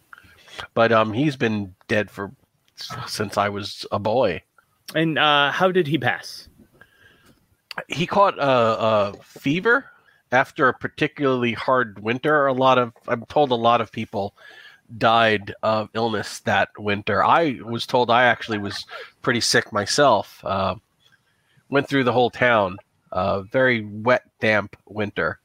[0.73, 2.31] But um, he's been dead for
[3.07, 4.41] since I was a boy.
[4.95, 6.49] And uh, how did he pass?
[7.87, 9.85] He caught a, a fever
[10.31, 12.47] after a particularly hard winter.
[12.47, 14.35] A lot of I'm told a lot of people
[14.97, 17.23] died of illness that winter.
[17.23, 18.85] I was told I actually was
[19.21, 20.39] pretty sick myself.
[20.43, 20.75] Uh,
[21.69, 22.77] went through the whole town.
[23.11, 25.39] Uh, very wet, damp winter.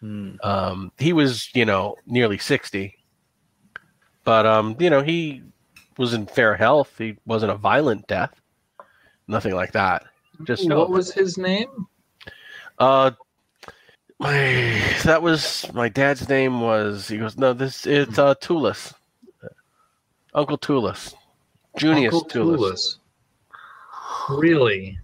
[0.00, 0.36] Hmm.
[0.42, 2.96] Um, he was, you know, nearly 60.
[4.24, 5.42] But, um, you know, he
[5.98, 6.94] was in fair health.
[6.96, 8.40] He wasn't a violent death.
[9.28, 10.04] Nothing like that.
[10.44, 11.86] Just, what was his name?
[12.78, 13.10] uh,
[14.20, 18.94] my, that was, my dad's name was, he goes, no, this, it's, uh, Tullus.
[20.32, 21.14] Uncle Tullus.
[21.76, 22.72] Junius Uncle.
[24.28, 24.98] Really?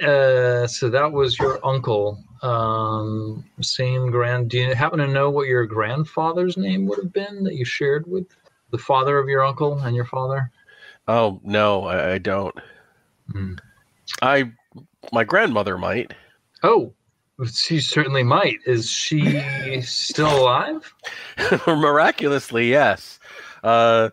[0.00, 2.22] Uh, so that was your uncle.
[2.42, 4.50] Um, same grand.
[4.50, 8.06] Do you happen to know what your grandfather's name would have been that you shared
[8.06, 8.26] with
[8.70, 10.50] the father of your uncle and your father?
[11.08, 12.54] Oh, no, I, I don't.
[13.32, 13.54] Hmm.
[14.20, 14.52] I,
[15.12, 16.12] my grandmother might.
[16.62, 16.92] Oh,
[17.52, 18.58] she certainly might.
[18.66, 20.94] Is she still alive?
[21.66, 23.18] Miraculously, yes.
[23.62, 24.10] Uh,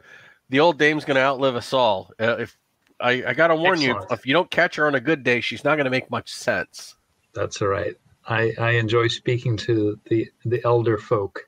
[0.50, 2.12] the old dame's going to outlive us all.
[2.20, 2.58] Uh, if
[3.00, 5.42] I, I got to warn you, if you don't catch her on a good day,
[5.42, 6.96] she's not going to make much sense.
[7.34, 7.96] That's all right.
[8.28, 11.48] I, I enjoy speaking to the the elder folk.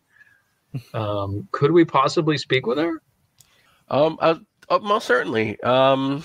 [0.93, 3.01] Um, could we possibly speak with her?
[3.89, 4.36] Um, uh,
[4.69, 5.62] uh, most certainly.
[5.62, 6.23] Um,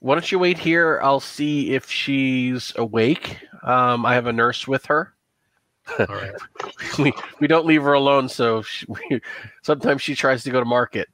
[0.00, 1.00] why don't you wait here?
[1.02, 3.38] I'll see if she's awake.
[3.62, 5.12] Um, I have a nurse with her.
[5.98, 6.34] All right.
[6.98, 9.20] we we don't leave her alone, so she, we,
[9.62, 11.08] sometimes she tries to go to market.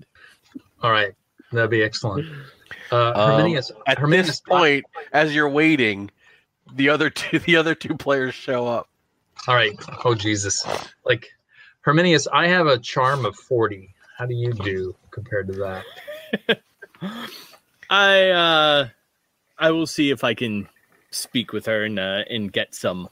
[0.82, 1.12] All right.
[1.52, 2.26] That'd be excellent.
[2.90, 6.10] Uh, Um, Herminius, At Herminius, this point, as you're waiting,
[6.74, 8.88] the other two the other two players show up.
[9.48, 9.72] all right.
[10.04, 10.66] Oh Jesus!
[11.04, 11.28] Like
[11.82, 13.94] Herminius, I have a charm of forty.
[14.18, 15.82] How do you do compared to
[16.48, 16.60] that?
[17.94, 18.88] I uh,
[19.56, 20.68] I will see if I can
[21.12, 23.08] speak with her and uh, and get some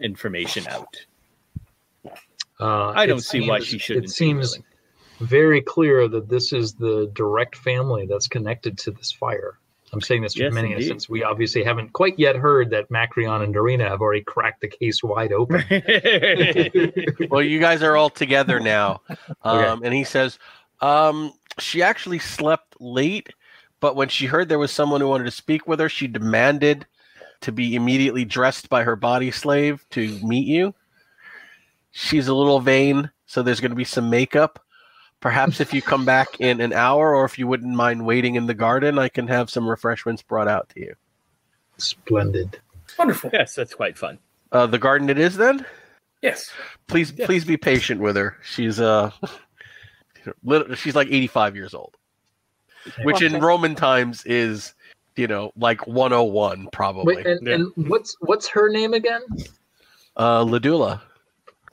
[0.00, 0.96] information out.
[2.60, 4.06] Uh, I don't see why she shouldn't.
[4.06, 4.64] It seems willing.
[5.20, 9.58] very clear that this is the direct family that's connected to this fire.
[9.92, 10.88] I'm saying this to Yes, Herminius indeed.
[10.88, 14.68] since we obviously haven't quite yet heard that Macrion and Dorina have already cracked the
[14.68, 15.62] case wide open.
[17.30, 19.00] Well, you guys are all together now.
[19.42, 19.86] Um, Okay.
[19.86, 20.40] And he says,
[20.80, 23.28] um, she actually slept late,
[23.84, 26.86] but when she heard there was someone who wanted to speak with her, she demanded
[27.42, 30.74] to be immediately dressed by her body slave to meet you.
[31.90, 34.58] She's a little vain, so there's going to be some makeup.
[35.20, 38.46] Perhaps if you come back in an hour, or if you wouldn't mind waiting in
[38.46, 40.94] the garden, I can have some refreshments brought out to you.
[41.76, 42.58] Splendid.
[42.98, 43.28] Wonderful.
[43.34, 44.18] yes, that's quite fun.
[44.50, 45.66] Uh, the garden it is then.
[46.22, 46.50] Yes.
[46.86, 47.26] Please, Yeah.
[47.26, 48.38] please be patient with her.
[48.42, 49.10] She's uh,
[50.42, 51.98] lit- she's like 85 years old,
[53.02, 54.74] which in Roman times is,
[55.16, 57.16] you know, like 101 probably.
[57.16, 57.54] Wait, and, Yeah.
[57.54, 59.22] and what's what's her name again?
[60.16, 61.00] Uh, Ladula.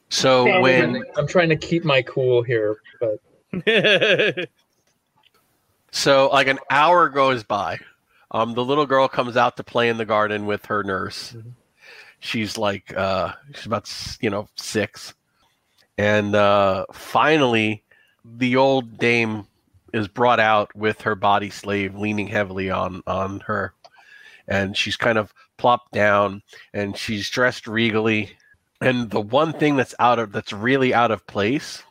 [0.10, 0.62] So Fanny.
[0.62, 3.19] when I'm trying to keep my cool here, but
[5.91, 7.80] so like an hour goes by,
[8.32, 11.36] um, the little girl comes out to play in the garden with her nurse.
[12.19, 13.89] She's like, uh, she's about
[14.21, 15.13] you know six,
[15.97, 17.84] and uh, finally,
[18.24, 19.47] the old dame
[19.94, 23.74] is brought out with her body slave leaning heavily on on her,
[24.48, 26.42] and she's kind of plopped down,
[26.74, 28.32] and she's dressed regally,
[28.82, 31.84] and the one thing that's out of that's really out of place,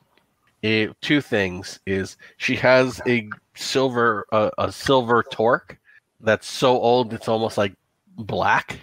[0.63, 5.79] it, two things is she has a silver uh, a silver torque
[6.21, 7.75] that's so old it's almost like
[8.17, 8.79] black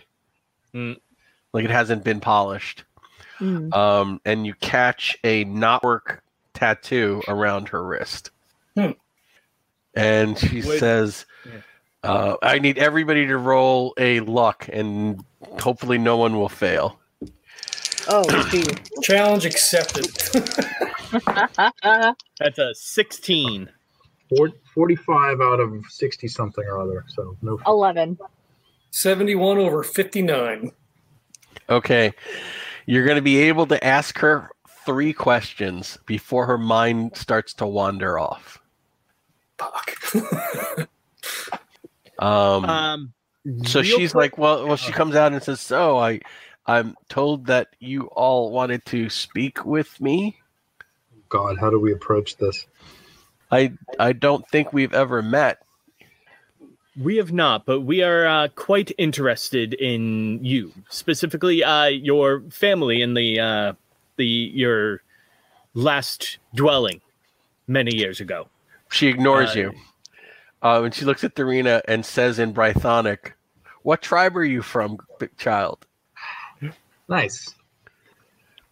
[0.73, 0.97] Mm.
[1.53, 2.83] like it hasn't been polished
[3.39, 3.73] Mm.
[3.75, 6.19] um, and you catch a knotwork
[6.53, 8.31] tattoo around her wrist
[8.75, 8.91] Hmm.
[9.97, 11.61] And she Would- says Yeah.
[12.03, 15.23] uh, i need everybody to roll a luck and
[15.59, 16.99] hopefully no one will fail
[18.09, 18.63] Oh, gee.
[19.01, 20.05] Challenge accepted.
[22.39, 23.69] that's a sixteen.
[24.29, 27.03] four- 45 out of 60 something or other.
[27.07, 27.59] So no.
[27.67, 28.17] 11.
[28.91, 30.71] 71 over 59.
[31.69, 32.13] Okay.
[32.85, 34.51] You're going to be able to ask her
[34.85, 38.57] three questions before her mind starts to wander off.
[40.07, 40.89] Fuck.
[42.19, 43.13] Um, Um,
[43.63, 46.19] so she's quick- like, well, well, she comes out and says, so I,
[46.65, 50.37] I'm told that you all wanted to speak with me.
[51.29, 52.65] God, how do we approach this?
[53.51, 55.61] I, I don't think we've ever met.
[56.99, 63.03] We have not, but we are uh, quite interested in you, specifically uh, your family
[63.03, 63.73] and the uh,
[64.15, 65.03] the your
[65.75, 66.99] last dwelling
[67.67, 68.47] many years ago.
[68.89, 69.73] She ignores Uh, you.
[70.63, 73.33] Uh, and she looks at Darina and says in Brythonic,
[73.83, 75.85] What tribe are you from, big child?
[77.09, 77.53] Nice.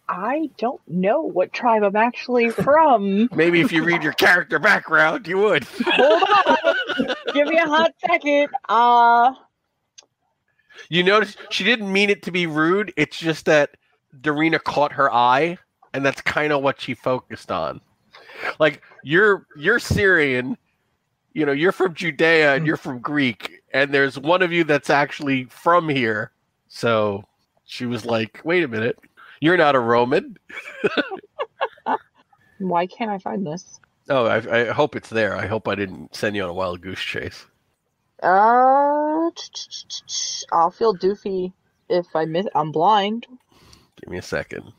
[0.08, 3.28] I don't know what tribe I'm actually from.
[3.34, 5.64] Maybe if you read your character background, you would.
[5.64, 7.16] Hold on.
[7.32, 8.48] Give me a hot second.
[8.68, 9.32] Uh
[10.90, 12.92] You notice she didn't mean it to be rude.
[12.96, 13.70] It's just that
[14.20, 15.58] Darina caught her eye,
[15.92, 17.80] and that's kind of what she focused on.
[18.60, 20.56] Like you're you're Syrian,
[21.36, 24.88] you know, you're from Judea and you're from Greek, and there's one of you that's
[24.88, 26.30] actually from here.
[26.68, 27.24] So
[27.66, 28.98] she was like, "Wait a minute,
[29.40, 30.38] you're not a Roman."
[32.58, 33.80] why can't I find this?
[34.08, 35.36] Oh, I, I hope it's there.
[35.36, 37.44] I hope I didn't send you on a wild goose chase.
[38.22, 39.30] Uh
[40.52, 41.52] I'll feel doofy
[41.90, 43.26] if I miss I'm blind.
[44.00, 44.72] Give me a second.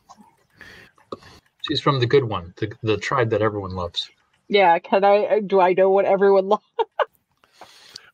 [1.67, 4.09] She's from the good one, the, the tribe that everyone loves.
[4.49, 6.61] Yeah, can I do I know what everyone lo-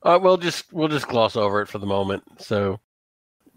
[0.04, 2.24] Uh, we'll just we'll just gloss over it for the moment.
[2.40, 2.80] So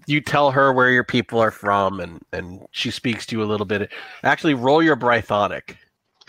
[0.07, 3.47] you tell her where your people are from, and and she speaks to you a
[3.47, 3.91] little bit.
[4.23, 5.77] Actually, roll your Brythonic.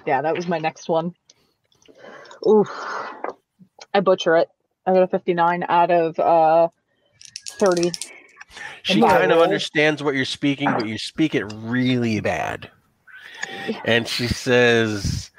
[0.06, 1.14] Yeah, that was my next one.
[2.48, 2.70] Oof.
[3.94, 4.50] I butcher it.
[4.86, 6.70] I got a 59 out of uh
[7.60, 7.92] 30.
[8.84, 12.72] She kind of understands what you're speaking, but you speak it really bad.
[13.86, 15.30] And she says,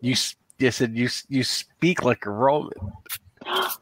[0.00, 0.14] "You,
[0.58, 2.72] you said you you speak like a Roman."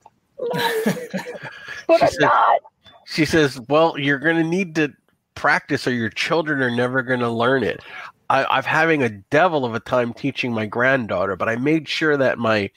[1.87, 2.61] But She I'm said- not.
[3.07, 4.93] She says, "Well, you're going to need to
[5.35, 7.83] practice, or your children are never going to learn it."
[8.31, 12.17] I, I'm having a devil of a time teaching my granddaughter, but I made sure
[12.17, 12.71] that my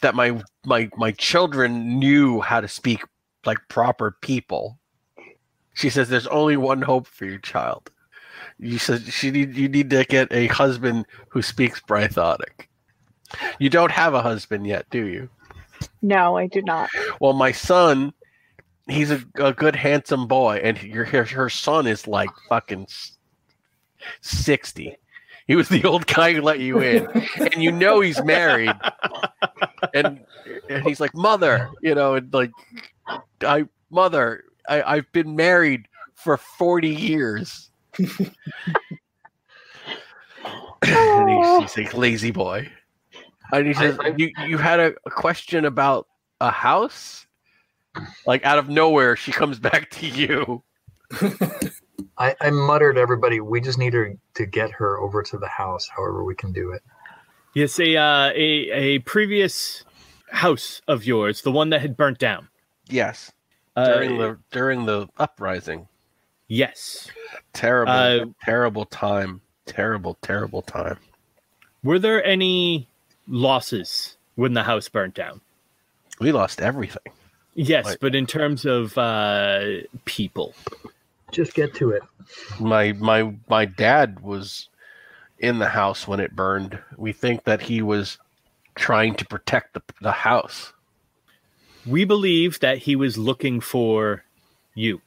[0.00, 3.04] that my my my children knew how to speak
[3.46, 4.78] like proper people.
[5.74, 7.90] She says, "There's only one hope for your child."
[8.58, 12.66] You said she need you need to get a husband who speaks Brythonic.
[13.58, 15.28] You don't have a husband yet, do you?
[16.02, 16.90] No, I do not.
[17.20, 18.12] Well, my son,
[18.88, 22.86] he's a, a good, handsome boy, and your her, her son is like fucking
[24.20, 24.96] sixty.
[25.46, 27.06] He was the old guy who let you in,
[27.36, 28.74] and you know he's married,
[29.94, 30.20] and
[30.68, 32.52] and he's like, mother, you know, and like,
[33.42, 37.70] I mother, I I've been married for forty years.
[37.98, 38.08] and
[41.30, 42.70] he's, he's a lazy boy.
[43.58, 46.06] And he I- says, I- "You you had a, a question about
[46.40, 47.26] a house?
[48.26, 50.62] Like out of nowhere, she comes back to you.
[52.18, 55.88] I, I muttered, everybody, we just need her to get her over to the house,
[55.88, 56.82] however we can do it.
[57.54, 59.84] Yes, a uh, a a previous
[60.30, 62.48] house of yours, the one that had burnt down.
[62.88, 63.30] Yes,
[63.76, 65.86] Uh, during the during the uprising.
[66.48, 67.08] yes.
[67.52, 69.40] Terrible, Uh, terrible time.
[69.66, 70.98] Terrible, terrible time.
[71.84, 72.88] Were there any
[73.28, 75.40] losses when the house burnt down?
[76.20, 77.12] We lost everything.
[77.54, 77.98] Yes, Right.
[78.00, 80.54] but in terms of uh, people,
[81.32, 82.02] Just get to it.
[82.60, 84.68] My my my dad was
[85.38, 86.78] in the house when it burned.
[86.96, 88.18] We think that he was
[88.74, 90.72] trying to protect the the house.
[91.86, 94.24] we believe that he was looking for
[94.74, 95.00] you.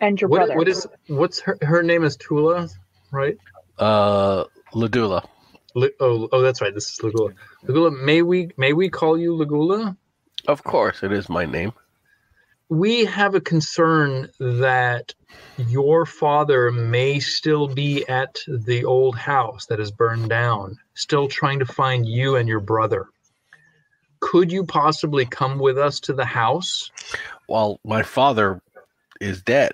[0.00, 0.56] And your What, brother.
[0.56, 2.68] what is what's her her name is Tula,
[3.10, 3.36] right?
[3.78, 5.26] Uh, Ladula.
[5.78, 6.74] Li- oh, oh, that's right.
[6.74, 7.34] This is Lagula.
[7.66, 9.96] Lagula, may we may we call you Lagula?
[10.46, 11.72] Of course, it is my name.
[12.68, 15.14] We have a concern that
[15.56, 21.60] your father may still be at the old house that is burned down, still trying
[21.60, 23.08] to find you and your brother.
[24.20, 26.90] Could you possibly come with us to the house?
[27.48, 28.60] Well, my father
[29.20, 29.72] is dead.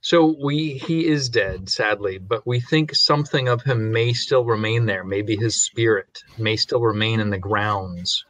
[0.00, 4.86] So we he is dead, sadly, but we think something of him may still remain
[4.86, 5.04] there.
[5.04, 8.24] Maybe his spirit may still remain in the grounds,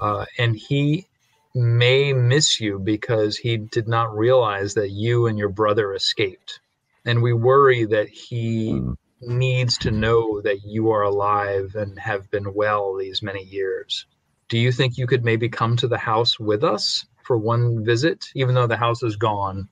[0.00, 1.06] uh, and he
[1.54, 6.60] may miss you because he did not realize that you and your brother escaped.
[7.04, 8.80] And we worry that he
[9.20, 14.06] needs to know that you are alive and have been well these many years.
[14.48, 18.26] Do you think you could maybe come to the house with us for one visit,
[18.34, 19.68] even though the house is gone?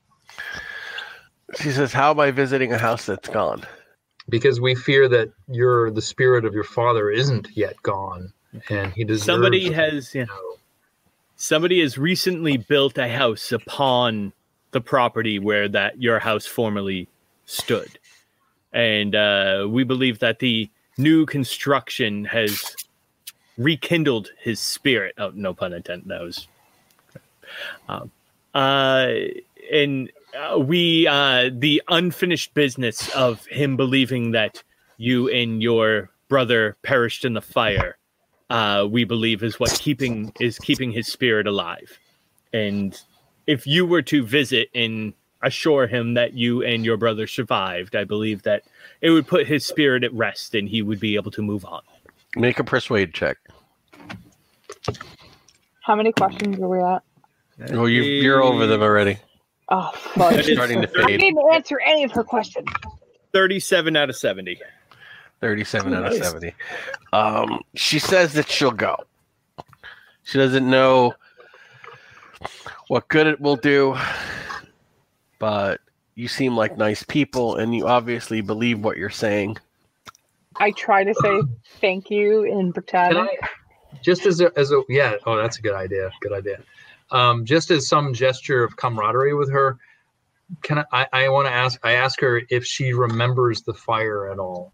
[1.56, 3.64] She says, "How am I visiting a house that's gone?"
[4.28, 8.32] because we fear that your the spirit of your father isn't yet gone
[8.68, 10.56] and he deserves Somebody has yeah, know.
[11.36, 14.32] somebody has recently built a house upon
[14.70, 17.08] the property where that your house formerly
[17.46, 17.98] stood,
[18.72, 22.76] and uh, we believe that the new construction has
[23.58, 25.14] rekindled his spirit.
[25.18, 26.08] Oh, no pun intended.
[26.08, 26.46] That was
[27.88, 28.10] Um,
[28.54, 29.12] uh,
[29.72, 34.62] and uh, we, uh, the unfinished business of him believing that
[34.96, 37.96] you and your brother perished in the fire,
[38.50, 41.98] uh, we believe is what keeping is keeping his spirit alive.
[42.52, 43.00] And
[43.46, 45.12] if you were to visit and
[45.42, 48.64] assure him that you and your brother survived, I believe that
[49.00, 51.82] it would put his spirit at rest and he would be able to move on.
[52.36, 53.38] Make a persuade check.
[55.82, 57.02] How many questions are we at?
[57.72, 59.18] Well, you, you're over them already.
[59.70, 60.32] Oh, fuck.
[60.32, 61.20] That is Starting to I fade.
[61.20, 62.66] didn't answer any of her questions.
[63.32, 64.60] 37 out of 70.
[65.40, 66.22] 37 out of Nice.
[66.24, 66.54] 70.
[67.12, 68.96] Um, she says that she'll go.
[70.24, 71.14] She doesn't know
[72.88, 73.96] what good it will do,
[75.38, 75.80] but
[76.14, 79.56] you seem like nice people and you obviously believe what you're saying.
[80.56, 81.40] I try to say
[81.80, 83.28] thank you in Can Brythonic.
[83.42, 83.48] I,
[84.02, 86.10] just as a, as a, yeah, oh, that's a good idea.
[86.20, 86.60] Good idea.
[87.12, 89.78] Um, just as some gesture of camaraderie with her,
[90.62, 94.38] can I, I, want to ask, I ask her if she remembers the fire at
[94.38, 94.72] all.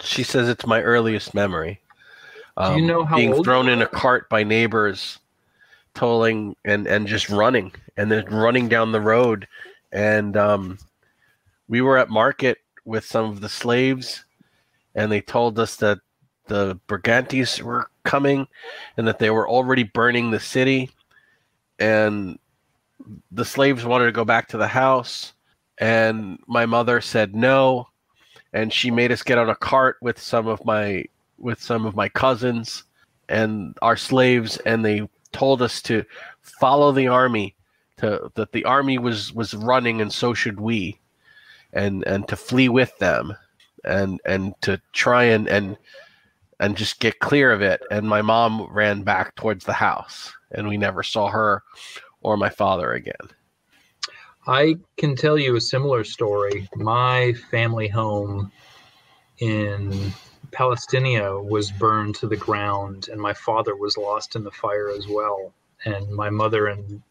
[0.00, 1.80] She says it's my earliest memory.
[2.58, 5.18] Do you know how being old thrown in a cart by neighbors,
[5.94, 9.48] tolling and and just running and then running down the road,
[9.90, 10.78] and um,
[11.66, 14.24] we were at market with some of the slaves,
[14.94, 16.00] and they told us that
[16.48, 18.46] the Brigantes were coming,
[18.98, 20.90] and that they were already burning the city,
[21.82, 22.38] and
[23.32, 25.32] the slaves wanted to go back to the house,
[25.78, 27.88] and my mother said no,
[28.52, 31.04] and she made us get on a cart with some of my
[31.38, 32.84] with some of my cousins
[33.28, 36.04] and our slaves and they told us to
[36.60, 37.54] follow the army
[37.96, 40.98] to that the army was was running and so should we
[41.72, 43.34] and and to flee with them
[43.84, 45.76] and and to try and and
[46.62, 50.68] and just get clear of it and my mom ran back towards the house and
[50.68, 51.62] we never saw her
[52.20, 53.28] or my father again
[54.46, 56.68] I can tell you a similar story.
[56.74, 58.50] My family home
[59.38, 60.12] in
[60.50, 65.06] Palestinia was burned to the ground, and my father was lost in the fire as
[65.06, 65.52] well.
[65.84, 67.02] And my mother and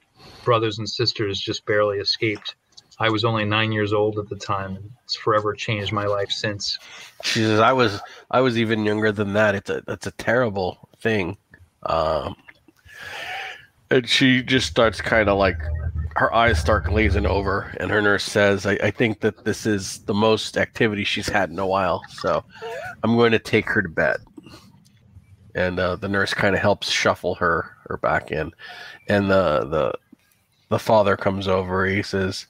[0.43, 2.55] brothers and sisters just barely escaped.
[2.99, 6.31] I was only nine years old at the time, and it's forever changed my life
[6.31, 6.77] since.
[7.23, 9.55] She says, "I was I was even younger than that.
[9.55, 11.37] It's a that's a terrible thing."
[11.83, 12.35] Um,
[13.89, 15.57] and she just starts kind of like
[16.15, 19.99] her eyes start glazing over, and her nurse says, I, "I think that this is
[20.05, 22.43] the most activity she's had in a while, so
[23.03, 24.17] I'm going to take her to bed."
[25.55, 28.51] And uh, the nurse kind of helps shuffle her her back in,
[29.07, 29.93] and the the
[30.69, 31.85] the father comes over.
[31.85, 32.47] He says,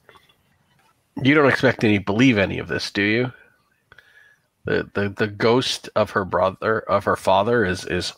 [1.21, 3.33] "You don't expect any believe any of this, do you?"
[4.65, 8.13] the, the the ghost of her brother of her father is is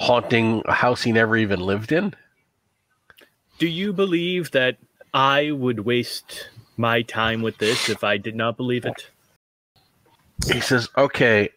[0.00, 2.14] haunting a house he never even lived in
[3.58, 4.76] Do you believe that
[5.12, 9.08] I would waste my time with this if I did not believe it?
[10.52, 11.48] he says okay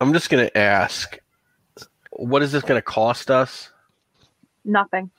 [0.00, 1.18] i'm just going to ask
[2.10, 3.70] what is this going to cost us
[4.64, 5.10] Nothing.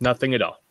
[0.00, 0.62] Nothing at all.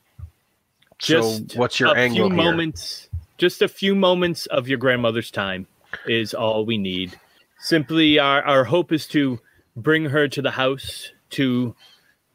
[0.99, 4.77] so Just what's your a angle few here moments just a few moments of your
[4.77, 5.67] grandmother's time
[6.07, 7.19] is all we need.
[7.59, 9.39] Simply our, our hope is to
[9.75, 11.75] bring her to the house to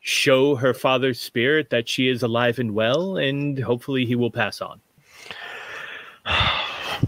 [0.01, 4.61] show her father's spirit that she is alive and well and hopefully he will pass
[4.61, 4.81] on.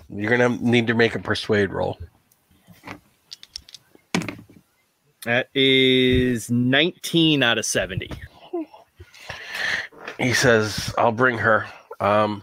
[0.09, 1.99] You're going to need to make a persuade roll.
[5.25, 8.11] That is 19 out of 70
[10.19, 11.67] he says i'll bring her.
[12.01, 12.43] Um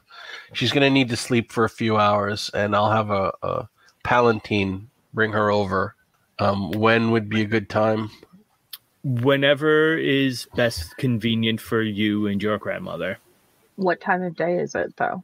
[0.54, 3.68] she's going to need to sleep for a few hours and i'll have a, a
[4.04, 5.96] palatine bring her over
[6.40, 8.10] um when would be a good time
[9.04, 13.18] whenever is best convenient for you and your grandmother
[13.76, 15.24] What time of day is it, though?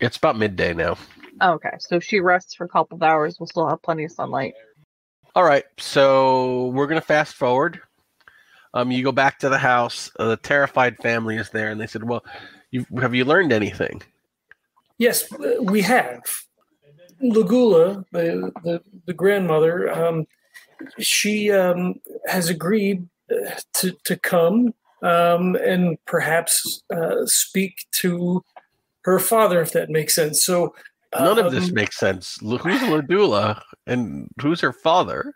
[0.00, 0.96] it's about midday now
[1.40, 4.04] Oh, okay, so if she rests for a couple of hours, we'll still have plenty
[4.04, 4.54] of sunlight.
[5.34, 7.80] All right, so we're gonna fast forward.
[8.72, 10.10] Um, you go back to the house.
[10.16, 12.24] Uh, the terrified family is there, and they said, "Well,
[12.70, 14.00] you have you learned anything?"
[14.98, 15.24] Yes,
[15.60, 16.22] we have.
[17.22, 20.26] Lagula, the the, the grandmother, um,
[20.98, 28.44] she um, has agreed uh, to to come um, and perhaps uh, speak to
[29.02, 30.44] her father, if that makes sense.
[30.44, 30.74] So
[31.18, 32.38] None of this um, makes sense.
[32.40, 35.34] Who's Ladula and who's her father?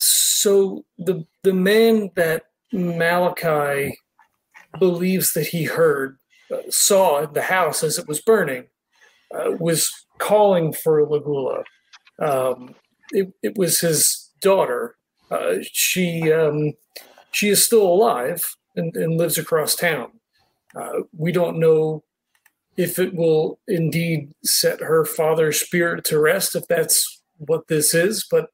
[0.00, 3.96] So the the man that Malachi
[4.78, 6.18] believes that he heard,
[6.68, 8.64] saw the house as it was burning,
[9.34, 11.64] uh, was calling for Lagula.
[12.18, 12.74] Um,
[13.10, 14.96] it, it was his daughter.
[15.30, 16.74] Uh, she um,
[17.30, 18.44] she is still alive,
[18.76, 20.12] and, and lives across town.
[20.74, 22.02] Uh, we don't know
[22.76, 28.26] if it will indeed set her father's spirit to rest, if that's what this is,
[28.30, 28.50] but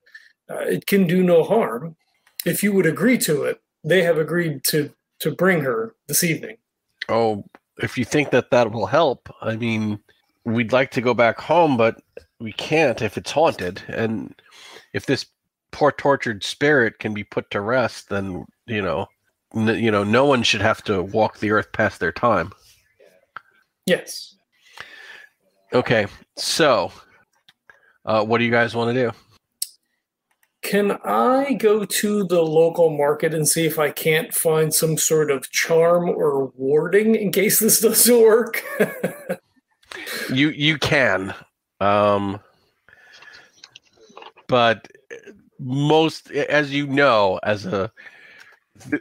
[0.51, 1.96] uh, it can do no harm.
[2.44, 4.90] If you would agree to it, they have agreed to
[5.20, 6.59] to bring her this evening.
[7.09, 7.44] Oh,
[7.78, 10.00] if you think that that will help, I mean,
[10.44, 12.00] we'd like to go back home, but
[12.40, 13.82] we can't if it's haunted.
[13.88, 14.34] And
[14.92, 15.26] if this
[15.70, 19.06] poor tortured spirit can be put to rest, then you know,
[19.54, 22.52] n- you know, no one should have to walk the earth past their time.
[23.86, 24.36] Yes.
[25.72, 26.06] Okay,
[26.36, 26.92] so
[28.04, 29.16] uh, what do you guys want to do?
[30.68, 35.30] Can I go to the local market and see if I can't find some sort
[35.30, 38.62] of charm or warding in case this doesn't work?
[40.30, 41.34] You you can,
[41.80, 42.38] um,
[44.46, 44.88] but
[45.58, 47.90] most, as you know, as a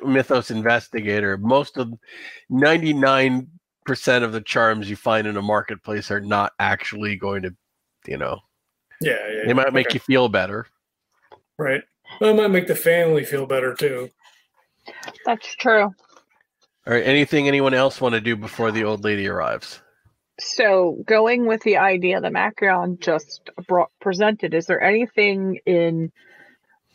[0.01, 1.91] mythos investigator, most of
[2.49, 3.45] ninety nine
[3.85, 7.53] percent of the charms you find in a marketplace are not actually going to,
[8.07, 8.39] you know,
[9.01, 9.45] yeah, yeah.
[9.47, 9.95] they might make okay.
[9.95, 10.65] you feel better.
[11.57, 11.81] Right.
[12.21, 14.09] Well, it might make the family feel better too.
[15.25, 15.83] That's true.
[15.83, 19.81] All right, anything anyone else want to do before the old lady arrives?
[20.39, 26.11] So, going with the idea that Macrion just brought, presented, is there anything in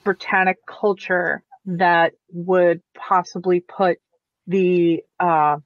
[0.04, 3.98] Britannic culture that would possibly put
[4.46, 5.58] the uh,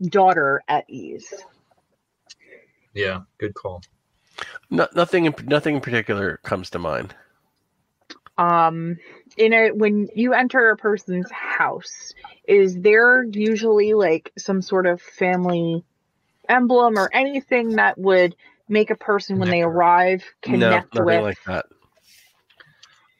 [0.00, 1.32] daughter at ease?
[2.94, 3.82] Yeah, good call.
[4.70, 7.14] No, nothing, in, nothing in particular comes to mind.
[8.36, 8.96] Um,
[9.36, 12.12] in a when you enter a person's house,
[12.48, 15.84] is there usually like some sort of family
[16.48, 18.34] emblem or anything that would
[18.68, 19.74] make a person when they Connect.
[19.76, 21.22] arrive No, connect nothing with?
[21.22, 21.66] like that.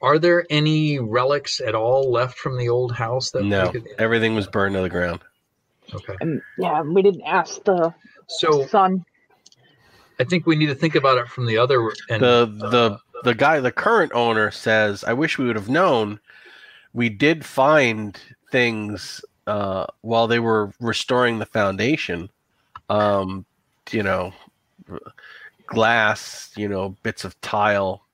[0.03, 4.35] Are there any relics at all left from the old house that No, could- everything
[4.35, 5.21] was burned to the ground.
[5.95, 6.15] Okay.
[6.21, 7.95] and yeah, we didn't ask the
[8.27, 9.05] So son.
[10.19, 12.23] I think we need to think about it from the other end.
[12.23, 16.21] the the the guy the current owner says i wish we would have known
[16.95, 18.19] we did find
[18.51, 22.31] things uh while they were restoring the foundation.
[22.89, 23.45] Um
[23.91, 24.33] you know
[25.67, 28.07] glass you know bits of tile.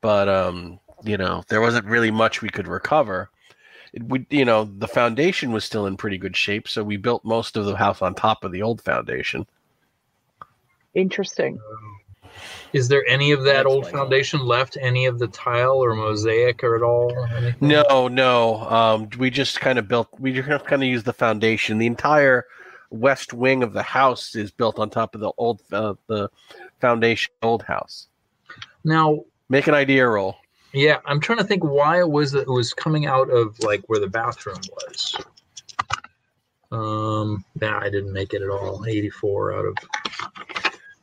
[0.00, 3.28] But um you know there wasn't really much we could recover.
[3.92, 7.24] It would you know the foundation was still in pretty good shape so we built
[7.24, 9.46] most of the house on top of the old foundation.
[10.94, 11.58] Interesting.
[12.72, 14.76] Is there any of that That's old why- foundation left?
[14.80, 17.12] Any of the tile or mosaic or at all?
[17.36, 17.68] Anything?
[17.68, 18.60] No, no.
[18.68, 20.08] Um, we just kind of built.
[20.18, 21.78] We just kind of used the foundation.
[21.78, 22.46] The entire
[22.90, 26.28] west wing of the house is built on top of the old, uh, the
[26.80, 28.08] foundation old house.
[28.84, 30.36] Now, Make an idea roll.
[30.72, 33.82] yeah, I'm trying to think why it was that it was coming out of like
[33.88, 35.16] where the bathroom was.
[36.72, 38.84] Um, nah, I didn't make it at all.
[38.86, 39.74] 84 out of.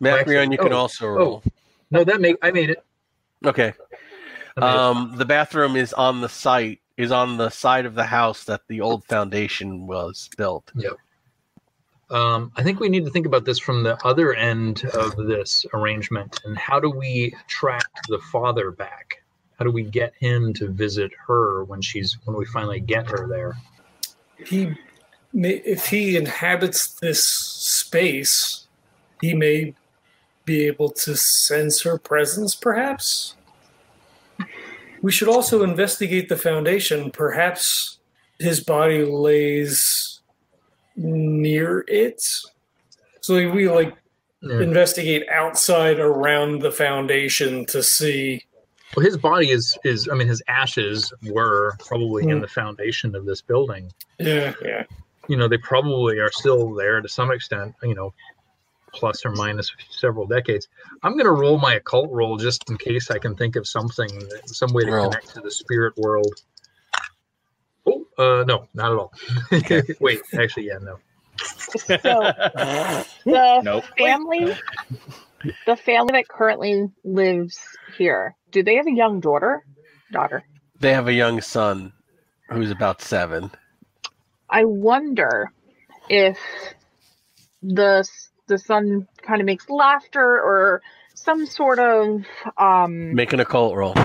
[0.02, 1.44] Macrion, you can oh, also roll.
[1.92, 2.84] No, that make I made it.
[3.46, 3.74] Okay.
[4.58, 4.76] I made it.
[4.76, 6.82] Um, the bathroom is on the site.
[6.98, 10.72] Is on the side of the house that the old foundation was built.
[12.10, 15.64] Um, I think we need to think about this from the other end of this
[15.74, 16.40] arrangement.
[16.44, 19.22] And how do we attract the father back?
[19.60, 23.28] How do we get him to visit her when she's when we finally get her
[23.28, 23.58] there?
[24.44, 24.74] He,
[25.34, 28.68] may, if he inhabits this space,
[29.20, 29.74] he may
[30.48, 32.56] be able to sense her presence.
[32.56, 33.36] Perhaps.
[35.04, 37.12] We should also investigate the foundation.
[37.12, 38.00] Perhaps
[38.40, 40.22] his body lays
[40.96, 42.24] near it.
[43.22, 43.94] So we like
[44.42, 44.62] Yeah.
[44.62, 48.46] investigate outside around the foundation to see.
[48.96, 52.42] Well, his body is is I mean his ashes were probably in Hmm.
[52.42, 53.92] the foundation of this building.
[54.20, 54.84] Yeah, yeah.
[55.28, 57.76] You know, they probably are still there to some extent.
[57.84, 58.14] You know,
[58.98, 60.68] plus or minus several decades.
[61.04, 64.30] I'm going to roll my occult roll just in case I can think of something,
[64.48, 64.94] some way to Roll.
[64.94, 66.36] connect to the spirit world.
[67.88, 69.14] Oh, uh, no, not at all.
[70.02, 71.00] Wait, actually, yeah, no.
[72.04, 72.34] So
[73.26, 73.86] the Nope.
[73.98, 74.54] family,
[75.68, 79.66] the family that currently lives here, do they have a young daughter?
[80.12, 80.44] Daughter.
[80.80, 81.94] They have a young son
[82.52, 83.52] who's about seven.
[84.50, 85.52] I wonder
[86.10, 86.38] if
[87.62, 88.08] the
[88.48, 90.82] the son kind of makes laughter or
[91.14, 92.24] some sort of
[92.58, 93.96] um Make an occult roll.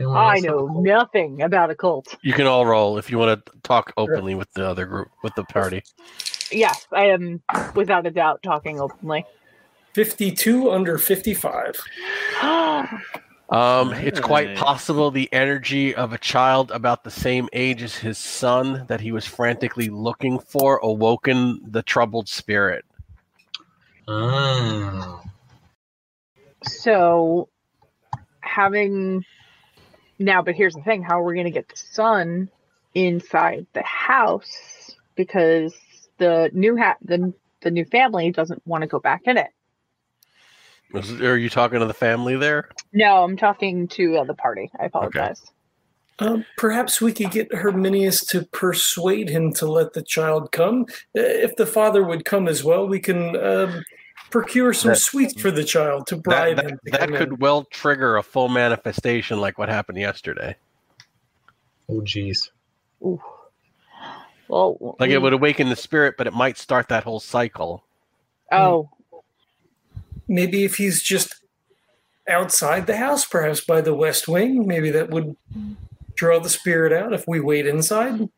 [0.00, 2.16] I know nothing about a cult.
[2.22, 5.34] You can all roll if you want to talk openly with the other group, with
[5.34, 5.82] the party.
[6.52, 7.42] Yes, I am
[7.74, 9.26] without a doubt talking openly.
[9.94, 11.80] 52 under 55.
[13.50, 18.18] Um, it's quite possible the energy of a child about the same age as his
[18.18, 22.84] son that he was frantically looking for awoken the troubled spirit.
[24.06, 25.22] Oh.
[26.62, 27.48] So,
[28.40, 29.24] having
[30.18, 32.50] now, but here's the thing: how are we going to get the son
[32.94, 34.90] inside the house?
[35.14, 35.74] Because
[36.18, 37.32] the new ha- the
[37.62, 39.50] the new family doesn't want to go back in it.
[40.92, 42.70] Was, are you talking to the family there?
[42.92, 44.70] No, I'm talking to uh, the party.
[44.80, 45.42] I apologize.
[46.20, 50.86] Um, perhaps we could get Herminius to persuade him to let the child come.
[51.16, 53.84] Uh, If the father would come as well, we can um,
[54.30, 56.78] procure some That- sweets for the child to bribe that, him.
[56.86, 57.18] To that come in.
[57.18, 60.56] could well trigger a full manifestation like what happened yesterday.
[61.88, 62.50] Oh, geez.
[63.02, 63.22] Ooh.
[64.48, 67.84] Well, Like we- it would awaken the spirit, but it might start that whole cycle.
[68.50, 68.90] Oh,
[70.28, 71.34] Maybe if he's just
[72.28, 75.36] outside the house, perhaps by the west wing, maybe that would
[76.14, 78.28] draw the spirit out if we wait inside.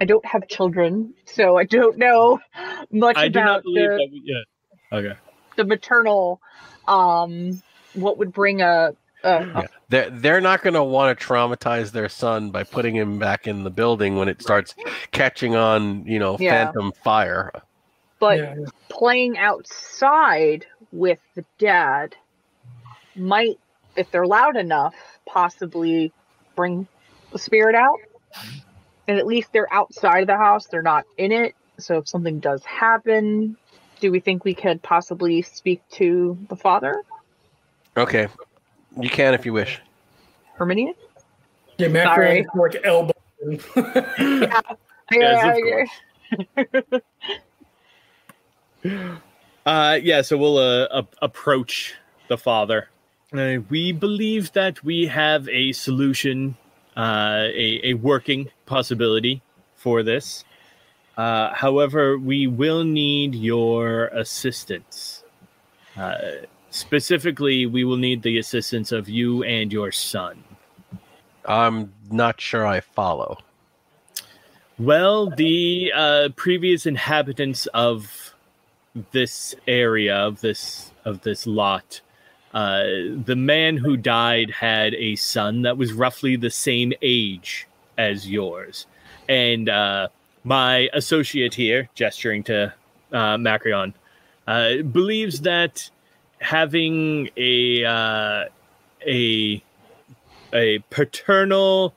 [0.00, 2.38] I don't have children, so I don't know
[2.90, 4.08] much I do about not believe the, that.
[4.12, 4.98] We, yeah.
[4.98, 5.14] Okay.
[5.56, 6.40] the maternal.
[6.86, 7.62] Um,
[7.94, 8.92] what would bring a,
[9.24, 9.66] a, a Yeah.
[9.88, 13.64] They're, they're not going to want to traumatize their son by putting him back in
[13.64, 14.74] the building when it starts
[15.12, 16.66] catching on, you know, Yeah.
[16.66, 17.52] phantom fire.
[18.18, 18.54] But yeah.
[18.88, 22.14] playing outside with the dad
[23.14, 23.58] might,
[23.96, 24.94] if they're loud enough,
[25.26, 26.12] possibly
[26.54, 26.86] bring
[27.32, 27.98] the spirit out.
[29.08, 31.54] And at least they're outside of the house, they're not in it.
[31.78, 33.56] So if something does happen,
[34.00, 37.02] do we think we could possibly speak to the father,
[37.96, 38.28] Okay.
[39.00, 39.80] You can if you wish.
[40.54, 40.96] Herminius?
[41.78, 42.44] Yeah, Sorry.
[42.44, 43.12] Macrion like elbow.
[43.40, 44.52] him.
[45.12, 45.62] Yes, of
[46.82, 47.02] course.
[49.64, 51.94] Uh, yeah, so we'll uh, approach
[52.28, 52.88] the father.
[53.32, 56.56] Uh, we believe that we have a solution,
[56.96, 59.42] uh, a, a working possibility
[59.74, 60.44] for this.
[61.16, 65.24] Uh, however, we will need your assistance.
[65.96, 66.18] Uh,
[66.70, 70.44] specifically, we will need the assistance of you and your son.
[71.44, 73.38] I'm not sure I follow.
[74.78, 78.25] Well, the uh, previous inhabitants of
[79.12, 82.00] this area of this of this lot,
[82.54, 82.82] uh,
[83.24, 87.66] the man who died had a son that was roughly the same age
[87.98, 88.86] as yours,
[89.28, 90.08] and uh,
[90.44, 92.72] my associate here, gesturing to
[93.12, 93.94] uh, Macrion,
[94.46, 95.90] uh, believes that
[96.38, 98.44] having a uh,
[99.06, 99.62] a
[100.52, 101.94] a paternal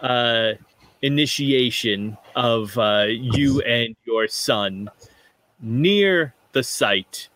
[0.00, 0.52] uh,
[1.00, 4.90] initiation of uh, you and your son
[5.60, 7.28] near the site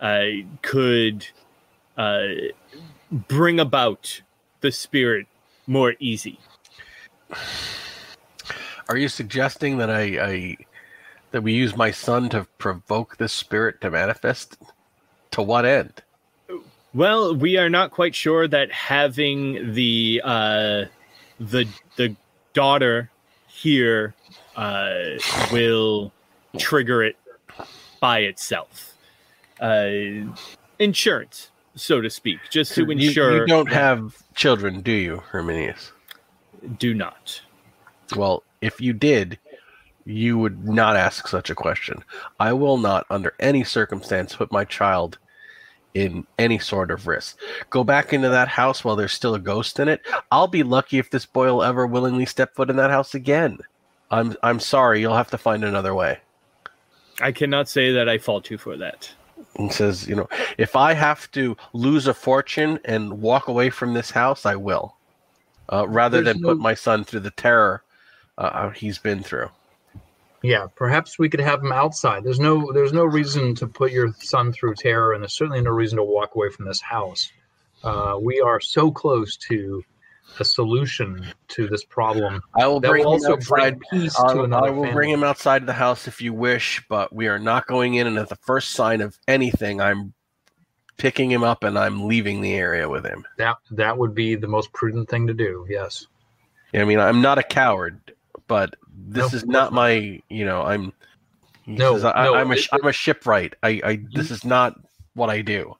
[0.00, 0.24] uh,
[0.62, 1.26] could
[1.96, 2.28] uh,
[3.10, 4.22] bring about
[4.60, 5.26] the spirit
[5.66, 6.38] more easy.
[8.88, 10.56] Are you suggesting that I, I
[11.30, 14.56] that we use my son to provoke this spirit to manifest?
[15.32, 16.02] To what end?
[16.94, 20.84] Well, we are not quite sure that having the uh,
[21.38, 22.16] the the
[22.54, 23.10] daughter
[23.46, 24.14] here
[24.56, 25.18] uh,
[25.52, 26.12] will
[26.56, 27.16] trigger it
[28.00, 28.94] by itself.
[29.60, 30.32] Uh,
[30.78, 35.92] insurance, so to speak, just to You- ensure you, don't have children, do you, Herminius?
[36.78, 37.40] do not.
[38.16, 39.38] Well, if you did,
[40.04, 42.02] you would not ask such a question.
[42.40, 45.18] I will not, under any circumstance, put my child
[45.94, 47.38] in any sort of risk.
[47.70, 50.00] Go back into that house while there's still a ghost in it.
[50.30, 53.58] I'll be lucky if this boy will ever willingly step foot in that house again.
[54.10, 56.18] I'm I'm sorry, you'll have to find another way.
[57.20, 59.10] I cannot say that I fault you for that.
[59.56, 63.94] And says, you know, if I have to lose a fortune and walk away from
[63.94, 64.96] this house, I will.
[65.70, 67.82] Uh, rather There's than put my son through the terror
[68.38, 69.50] uh, he's been through.
[70.42, 72.22] Yeah, perhaps we could have him outside.
[72.22, 75.72] There's no there's no reason to put your son through terror, and there's certainly no
[75.72, 77.32] reason to walk away from this house.
[77.82, 79.82] Uh, we are so close to
[80.40, 84.22] a solution to this problem I will bring will him also outside bring peace to
[84.22, 84.92] I, another I will family.
[84.94, 88.06] bring him outside the house if you wish, but we are not going in.
[88.06, 90.12] And at the first sign of anything, I'm
[90.96, 93.24] picking him up and I'm leaving the area with him.
[93.36, 95.66] That that would be the most prudent thing to do.
[95.68, 96.06] Yes.
[96.74, 98.12] I mean, I'm not a coward,
[98.46, 100.92] but this No, is not my, you know, I'm.
[101.66, 103.54] No, says, I, no, I'm a it- am a shipwright.
[103.62, 104.78] I, I this is not
[105.14, 105.74] what I do.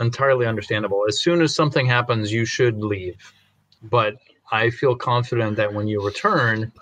[0.00, 1.04] entirely understandable.
[1.08, 3.16] As soon as something happens, you should leave.
[3.82, 4.16] But
[4.50, 6.72] I feel confident that when you return,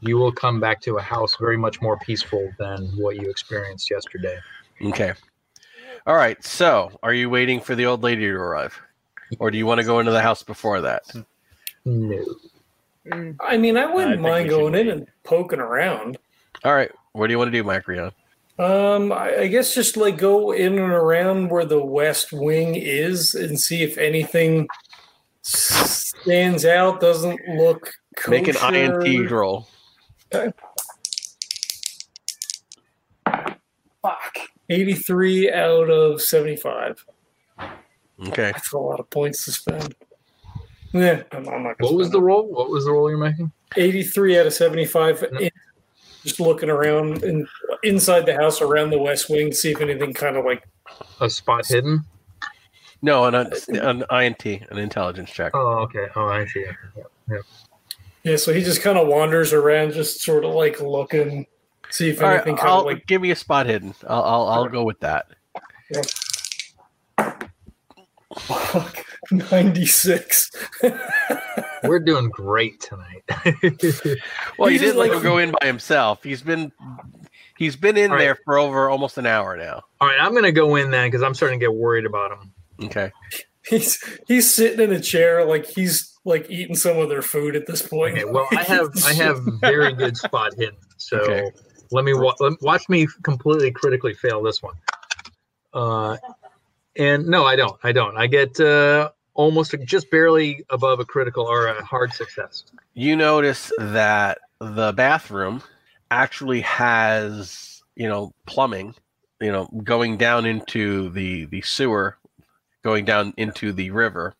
[0.00, 3.90] you will come back to a house very much more peaceful than what you experienced
[3.90, 4.38] yesterday.
[4.82, 5.12] Okay.
[6.06, 6.42] All right.
[6.44, 8.80] So, are you waiting for the old lady to arrive?
[9.38, 11.04] or do you want to go into the house before that?
[11.84, 12.24] No.
[13.40, 16.18] I mean, I I wouldn't think mind we should going in and poking around.
[16.64, 16.90] All right.
[17.12, 18.12] What do you want to do, Macrion?
[18.58, 23.34] Um, I, I guess just like go in and around where the west wing is
[23.34, 24.68] and see if anything
[25.42, 28.30] stands out, doesn't look kosher.
[28.30, 29.68] Make an INT roll.
[34.02, 34.38] Fuck.
[34.70, 37.04] 83 out of 75.
[37.60, 37.72] Okay.
[38.52, 39.94] That's a lot of points to spend.
[40.92, 42.22] Yeah, I'm, I'm not gonna What was the it.
[42.22, 42.46] roll?
[42.46, 43.50] What was the roll you're making?
[43.76, 45.24] 83 out of 75.
[45.32, 45.38] No.
[45.40, 45.50] in-
[46.22, 47.48] just looking around in,
[47.82, 50.62] inside the house around the west wing, to see if anything kind of like
[51.20, 52.04] A spot hidden?
[53.02, 55.52] No, an, uh, an INT, an intelligence check.
[55.54, 56.06] Oh, okay.
[56.14, 56.64] Oh, I see.
[57.28, 57.38] Yeah.
[58.22, 61.46] Yeah, so he just kind of wanders around, just sort of like looking,
[61.90, 63.04] see if All right, anything kind I'll like.
[63.08, 63.92] give me a spot hidden.
[64.06, 65.26] I'll I'll, I'll go with that.
[68.38, 70.50] Fuck, 96.
[71.84, 73.22] We're doing great tonight.
[74.58, 76.22] Well, he, He's didn't let like- him go in by himself.
[76.22, 76.70] He's been
[77.58, 78.22] he's been in All right.
[78.24, 79.82] there for over almost an hour now.
[80.00, 82.52] All right, I'm gonna go in then because I'm starting to get worried about him.
[82.84, 83.12] Okay.
[83.68, 87.66] he's he's sitting in a chair, like he's like eating some of their food at
[87.66, 88.14] this point.
[88.14, 91.50] Okay, well, I have I have very good spot hidden, so Okay.
[91.90, 94.74] let me wa- watch me completely critically fail this one.
[95.74, 96.16] Uh,
[96.96, 97.78] and no, I don't.
[97.82, 98.16] I don't.
[98.16, 102.64] I get uh, almost just barely above a critical or a hard success.
[102.94, 105.62] You notice that the bathroom
[106.10, 108.94] actually has, you know, plumbing,
[109.40, 112.18] you know, going down into the the sewer,
[112.82, 114.34] going down into the river.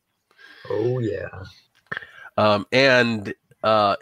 [0.70, 1.28] Oh yeah.
[2.36, 3.96] um, and uh,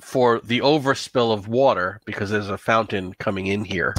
[0.00, 3.94] for the overspill of water because there's a fountain coming in here.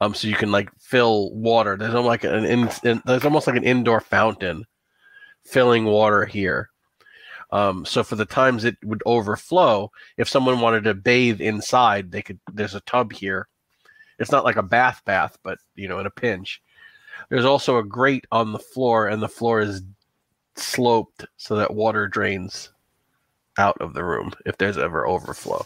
[0.00, 1.76] Um, so you can like fill water.
[1.76, 4.64] There's almost like an in, in- there's almost like an indoor fountain
[5.44, 6.70] filling water here.
[7.52, 12.20] Um, so for the times it would overflow, if someone wanted to bathe inside, they
[12.22, 12.40] could.
[12.52, 13.48] There's a tub here.
[14.18, 16.60] It's not like a bath bath, but you know, in a pinch.
[17.28, 19.82] There's also a grate on the floor, and the floor is
[20.54, 22.70] sloped so that water drains
[23.58, 25.64] out of the room if there's ever overflow.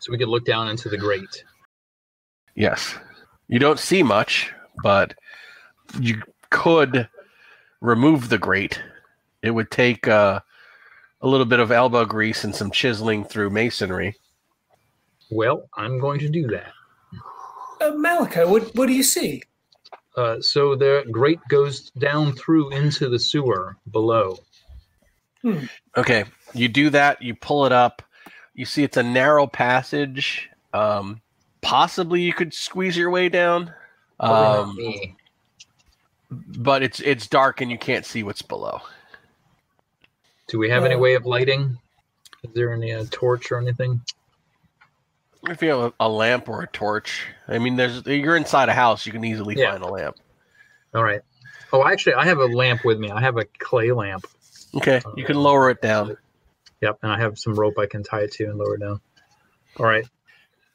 [0.00, 1.44] So we could look down into the grate.
[2.54, 2.94] Yes.
[3.48, 4.52] You don't see much,
[4.82, 5.14] but
[6.00, 7.08] you could
[7.80, 8.80] remove the grate.
[9.42, 10.40] It would take uh,
[11.20, 14.16] a little bit of elbow grease and some chiseling through masonry.
[15.30, 16.72] Well, I'm going to do that.
[17.80, 19.42] Uh, Malachi, what what do you see?
[20.16, 24.38] Uh, so the grate goes down through into the sewer below.
[25.96, 27.22] Okay, you do that.
[27.22, 28.02] You pull it up.
[28.54, 30.48] You see it's a narrow passage.
[30.72, 31.20] Um,
[31.60, 33.72] possibly you could squeeze your way down,
[34.18, 34.76] um,
[36.30, 38.80] but it's it's dark and you can't see what's below.
[40.48, 41.78] Do we have any uh, way of lighting?
[42.42, 44.00] Is there any uh, torch or anything?
[45.48, 48.72] If you have a, a lamp or a torch, I mean, there's you're inside a
[48.74, 49.72] house, you can easily Yeah.
[49.72, 50.16] find a lamp.
[50.94, 51.20] All right.
[51.72, 53.10] Oh, actually, I have a lamp with me.
[53.10, 54.26] I have a clay lamp.
[54.74, 56.16] Okay, you can lower it down.
[56.80, 59.00] Yep, and I have some rope I can tie it to and lower it down.
[59.78, 60.06] All right.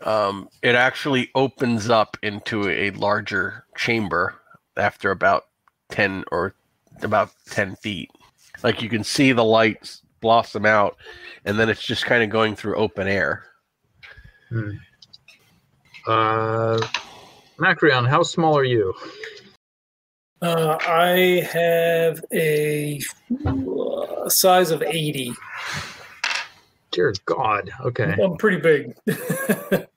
[0.04, 4.36] Um, it actually opens up into a larger chamber
[4.76, 5.46] after about
[5.90, 6.56] ten or
[7.04, 8.10] about ten feet.
[8.64, 10.98] Like you can see the lights blossom out,
[11.46, 13.46] and then it's just kind of going through open air.
[14.52, 14.72] Hmm.
[16.08, 16.86] Uh,
[17.58, 18.94] Macrion, how small are you?
[20.42, 23.00] Uh, I have a
[23.46, 25.34] uh, size of 80.
[26.92, 27.72] Dear God.
[27.80, 28.14] Okay.
[28.22, 28.98] I'm pretty big.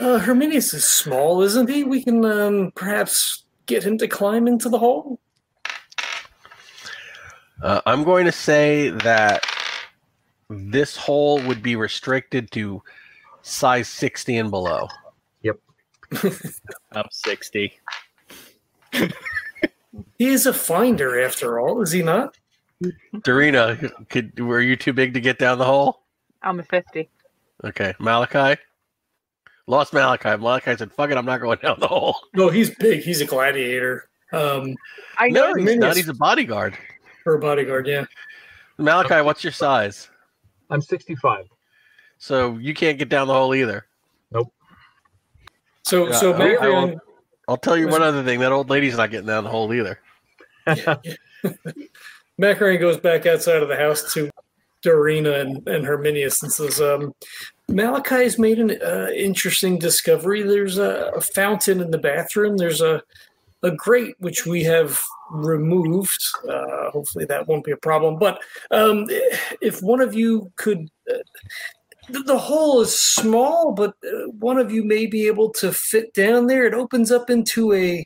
[0.00, 1.84] uh, Herminius is small, isn't he?
[1.84, 5.20] We can um, perhaps get him to climb into the hole.
[7.62, 9.44] Uh, I'm going to say that
[10.50, 12.82] this hole would be restricted to
[13.42, 14.88] size 60 and below.
[15.42, 15.56] Yep.
[16.92, 17.72] I'm 60.
[20.18, 22.36] He is a finder, after all, is he not?
[23.16, 26.02] Darina, could were you too big to get down the hole?
[26.42, 27.08] I'm a 50.
[27.64, 28.60] Okay, Malachi.
[29.66, 30.36] Lost Malachi.
[30.36, 33.02] Malachi said, "Fuck it, I'm not going down the hole." No, he's big.
[33.02, 34.08] He's a gladiator.
[34.32, 34.74] Um,
[35.18, 35.64] I No, know.
[35.64, 35.96] he's not.
[35.96, 36.76] He's a bodyguard.
[37.22, 38.04] for a bodyguard, yeah.
[38.78, 40.08] Malachi, what's your size?
[40.70, 41.46] I'm 65.
[42.18, 43.86] So you can't get down the hole either.
[44.30, 44.52] Nope.
[45.84, 47.00] So, Yeah, so I- I will-
[47.48, 48.38] I'll tell you one other thing.
[48.40, 49.98] That old lady's not getting down the hole either.
[52.40, 54.30] Macrion goes back outside of the house to
[54.84, 57.12] Dorina and, and Herminius and says, um,
[57.68, 60.42] Malachi has made an uh, interesting discovery.
[60.42, 62.56] There's a, a fountain in the bathroom.
[62.56, 63.02] There's a
[63.62, 65.00] a grate which we have
[65.30, 66.22] removed.
[66.48, 68.18] Uh, hopefully that won't be a problem.
[68.18, 68.40] But
[68.70, 69.06] um,
[69.60, 70.88] if one of you could.
[71.10, 71.18] Uh,
[72.08, 76.12] the, the hole is small, but uh, one of you may be able to fit
[76.12, 76.66] down there.
[76.66, 78.04] It opens up into a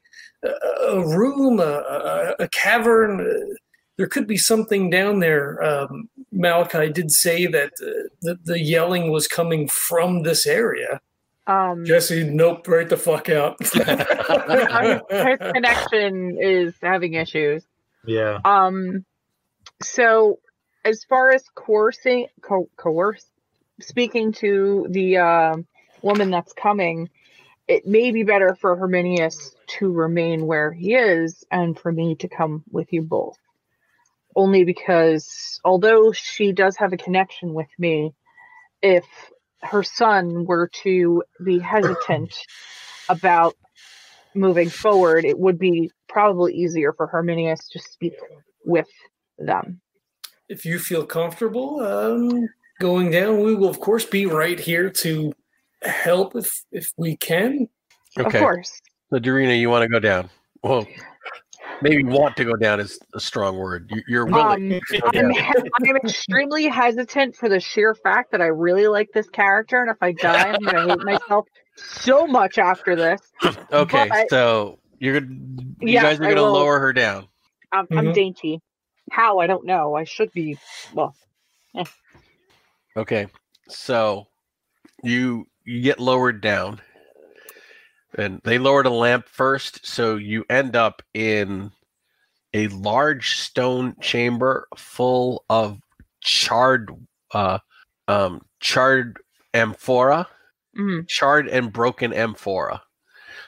[0.88, 3.20] a, room, a, a, a cavern.
[3.20, 3.55] Uh,
[3.96, 5.62] there could be something down there.
[5.62, 11.00] Um, Malachi did say that uh, the, the yelling was coming from this area.
[11.47, 13.57] Um, Jesse, nope, right the fuck out.
[13.62, 17.64] his connection is having issues.
[18.07, 18.38] Yeah.
[18.45, 19.05] Um,
[19.82, 20.38] so
[20.84, 23.26] as far as coercing, co- coerce,
[23.80, 25.57] speaking to the uh,
[26.03, 27.11] woman that's coming,
[27.66, 32.28] it may be better for Herminius to remain where he is and for me to
[32.28, 33.38] come with you both.
[34.36, 38.14] Only because, although she does have a connection with me,
[38.82, 39.05] if
[39.64, 42.34] her son were to be hesitant
[43.08, 43.54] about
[44.34, 48.14] moving forward, it would be probably easier for Herminius to speak
[48.64, 48.88] with
[49.38, 49.80] them.
[50.48, 52.48] if you feel comfortable um,
[52.80, 55.32] going down, we will of course be right here to
[55.82, 57.68] help if if we can.
[58.18, 58.38] Of Okay.
[58.38, 58.80] course.
[59.12, 60.30] So, Dorina, you want to go down?
[60.62, 60.86] Well,
[61.83, 63.91] maybe want to go down is a strong word.
[63.91, 64.75] You- You're willing.
[64.75, 65.68] Um, to I'm, down.
[65.89, 69.97] I'm extremely hesitant for the sheer fact that I really like this character, and if
[70.01, 71.47] I die, I'm gonna hate myself
[71.77, 73.20] so much after this.
[73.72, 75.33] Okay, but- so you're gonna,
[75.81, 77.27] you Yes, guys are gonna lower her down.
[77.72, 78.14] I'm, I'm Mhm.
[78.14, 78.61] dainty.
[79.11, 79.95] How I don't know.
[79.95, 80.57] I should be.
[80.95, 81.14] Well,
[82.97, 83.27] Okay,
[83.68, 84.29] so
[85.03, 86.81] you you get lowered down,
[88.16, 91.70] and they lowered a lamp first, so you end up in
[92.52, 95.78] a large stone chamber full of
[96.20, 96.90] charred,
[97.32, 97.58] uh,
[98.08, 99.18] um, charred
[99.54, 100.26] amphora,
[100.78, 102.80] mm, charred and broken amphora.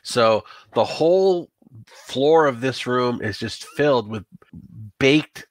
[0.02, 0.44] So
[0.74, 1.50] the whole
[1.86, 4.24] floor of this room is just filled with
[4.98, 5.46] baked,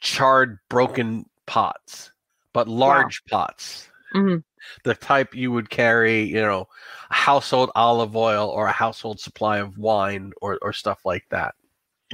[0.00, 2.12] charred, broken pots,
[2.52, 3.88] but large pots.
[4.14, 4.42] mhm.
[4.84, 6.66] The type you would carry, you know,
[7.10, 11.54] a household olive oil or a household supply of wine or, or stuff like that.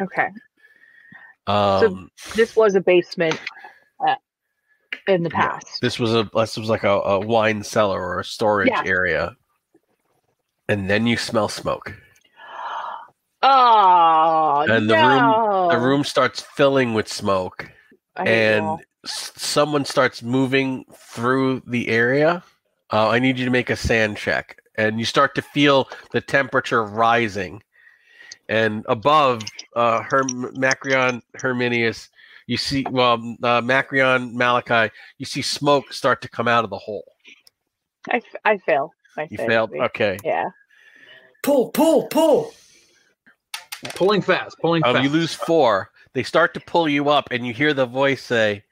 [0.00, 0.28] okay.
[1.46, 3.40] Um, This was a basement
[4.06, 4.14] uh,
[5.08, 5.80] in the past.
[5.80, 8.82] this was a this was like a, a wine cellar or a storage Yeah.
[8.84, 9.36] area.
[10.68, 11.92] And then you smell smoke.
[13.42, 17.70] Oh, And the room- The room starts filling with smoke.
[18.16, 18.76] I hate you all.
[18.76, 22.42] and someone starts moving through the area,
[22.92, 24.60] uh, I need you to make a SAN check.
[24.76, 27.62] And you start to feel the temperature rising.
[28.48, 29.42] And above
[29.76, 32.08] uh, Herm- Macrion Herminius,
[32.46, 36.78] you see, well, uh, Macrion Malachi, you see smoke start to come out of the
[36.78, 37.04] hole.
[38.10, 38.92] I, I fail.
[39.16, 39.46] I You fail.
[39.46, 39.72] failed?
[39.74, 40.18] Okay.
[40.24, 40.48] Yeah.
[41.42, 42.52] Pull, pull, pull.
[43.94, 44.56] Pulling fast.
[44.60, 45.04] Pulling Um, fast.
[45.04, 45.90] you lose four.
[46.12, 48.64] They start to pull you up, and you hear the voice say,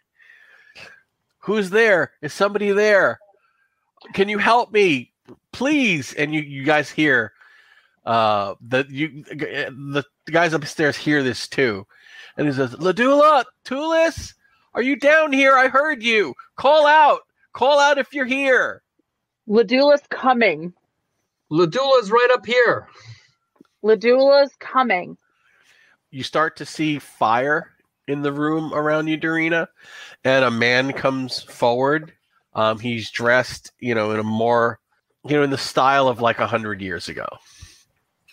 [1.41, 2.13] "Who's there?
[2.21, 3.21] Is somebody there?
[4.15, 5.13] Can you help me,
[5.53, 7.33] please?" And you, you guys hear,
[8.05, 11.87] uh, the you the, the guys upstairs hear this too,
[12.37, 14.35] and he says, "Ladula, Tulis,
[14.75, 15.57] are you down here?
[15.57, 16.35] I heard you.
[16.57, 17.21] Call out,
[17.53, 18.83] call out if you're here."
[19.49, 20.75] Ladula's coming.
[21.51, 22.89] Ladula's right up here.
[23.83, 25.17] Ladula's coming.
[26.11, 27.73] You start to see fire
[28.07, 29.69] in the room around you, Dorina,
[30.25, 32.13] and a man comes forward.
[32.55, 34.81] Um, he's dressed, you know, in a more,
[35.25, 37.27] you know, in the style of like a hundred years ago,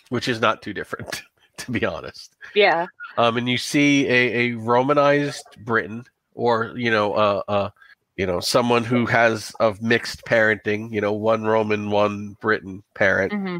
[0.08, 1.22] which is not too different,
[1.58, 2.34] to be honest.
[2.54, 2.86] Yeah.
[3.18, 6.04] Um, and you see a, a Romanized Briton,
[6.34, 7.70] or you know, uh, uh,
[8.16, 13.32] you know, someone who has of mixed parenting, you know, one Roman, one Briton parent
[13.32, 13.58] hmm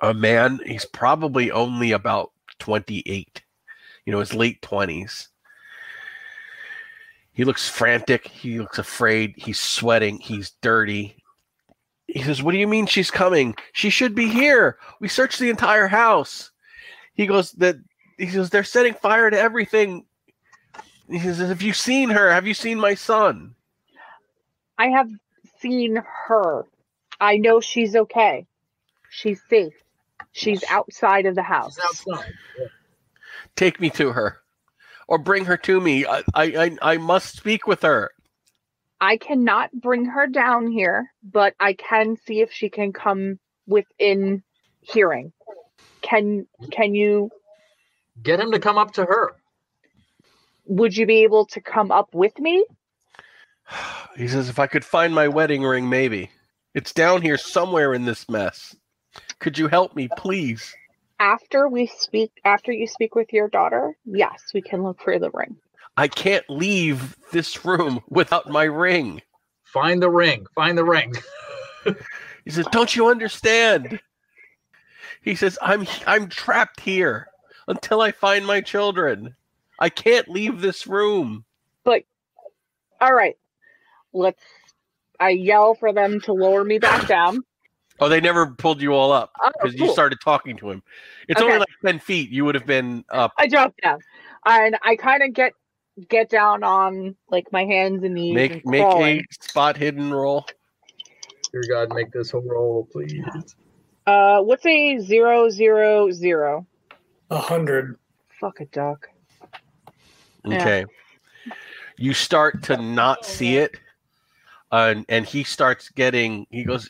[0.00, 3.42] a man he's probably only about 28
[4.04, 5.28] you know his late 20s
[7.36, 8.26] he looks frantic.
[8.26, 9.34] He looks afraid.
[9.36, 10.18] He's sweating.
[10.18, 11.16] He's dirty.
[12.06, 13.54] He says what do you mean she's coming?
[13.74, 14.78] She should be here.
[15.00, 16.50] We searched the entire house.
[17.12, 17.76] He goes that
[18.16, 20.06] he says they're setting fire to everything.
[21.10, 22.32] He says have you seen her?
[22.32, 23.54] Have you seen my son?
[24.78, 25.10] I have
[25.60, 26.64] seen her.
[27.20, 28.46] I know she's okay.
[29.10, 29.74] She's safe.
[30.36, 31.76] She's outside of the house.
[31.76, 32.32] She's outside.
[33.56, 34.38] take me to her
[35.08, 38.10] or bring her to me i i i, I must speak with her
[39.00, 44.42] I cannot bring her down here, but I can see if she can come within
[44.80, 45.32] hearing.
[46.00, 47.30] Can can you
[48.22, 49.32] Get him to come up to her.
[50.64, 52.64] would you be able to come up with me?
[54.16, 56.30] He says, if I could find my wedding ring, maybe.
[56.74, 58.74] It's down here somewhere in this mess.
[59.38, 60.74] Could you help me, please?
[61.18, 65.30] After we speak, after you speak with your daughter, yes, we can look for the
[65.30, 65.56] ring.
[65.96, 69.22] I can't leave this room without my ring.
[69.64, 70.46] Find the ring.
[70.54, 71.14] Find the ring.
[72.44, 74.00] He says, "Don't you understand?"
[75.20, 77.26] He says, "I'm I'm trapped here
[77.66, 79.34] until I find my children.
[79.80, 81.44] I can't leave this room."
[81.82, 82.04] But
[83.00, 83.36] all right,
[84.12, 84.42] let's.
[85.18, 87.42] I yell for them to lower me back down.
[88.00, 90.82] Oh, they never pulled you all up Oh, because you started talking to him.
[91.28, 92.30] It's only like ten feet.
[92.30, 93.32] You would have been up.
[93.38, 94.00] I drop down,
[94.44, 95.52] and I kind of get
[96.08, 98.34] get down on like my hands and knees.
[98.34, 100.46] Make and make a spot hidden roll.
[101.52, 103.24] Dear God, make this a roll, please.
[104.06, 106.66] Uh, what's a zero zero zero?
[107.30, 107.98] A hundred.
[108.40, 109.08] Fuck a duck.
[110.44, 110.60] Yeah.
[110.60, 110.84] Okay.
[111.96, 113.78] You start to not see it,
[114.70, 116.46] and and he starts getting.
[116.50, 116.88] He goes,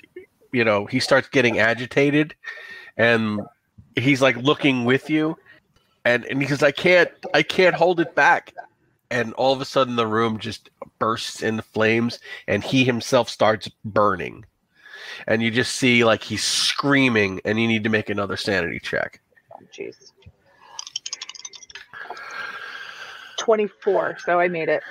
[0.57, 2.35] you know, he starts getting agitated,
[2.97, 3.43] and
[3.95, 5.37] he's like looking with you,
[6.07, 8.55] and and he says, "I can't, I can't hold it back."
[9.11, 13.69] And all of a sudden, the room just bursts into flames, and he himself starts
[13.85, 14.47] burning.
[15.27, 19.21] And you just see like he's screaming, and you need to make another sanity check.
[19.77, 20.11] Jeez.
[23.39, 24.17] Twenty-four.
[24.25, 24.83] So I made it.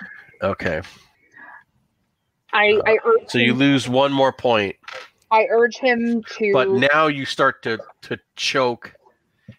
[0.43, 0.82] Okay,
[2.53, 4.76] I I Uh, so you lose one more point.
[5.32, 6.54] I urge him to.
[6.54, 8.94] but now you start to to choke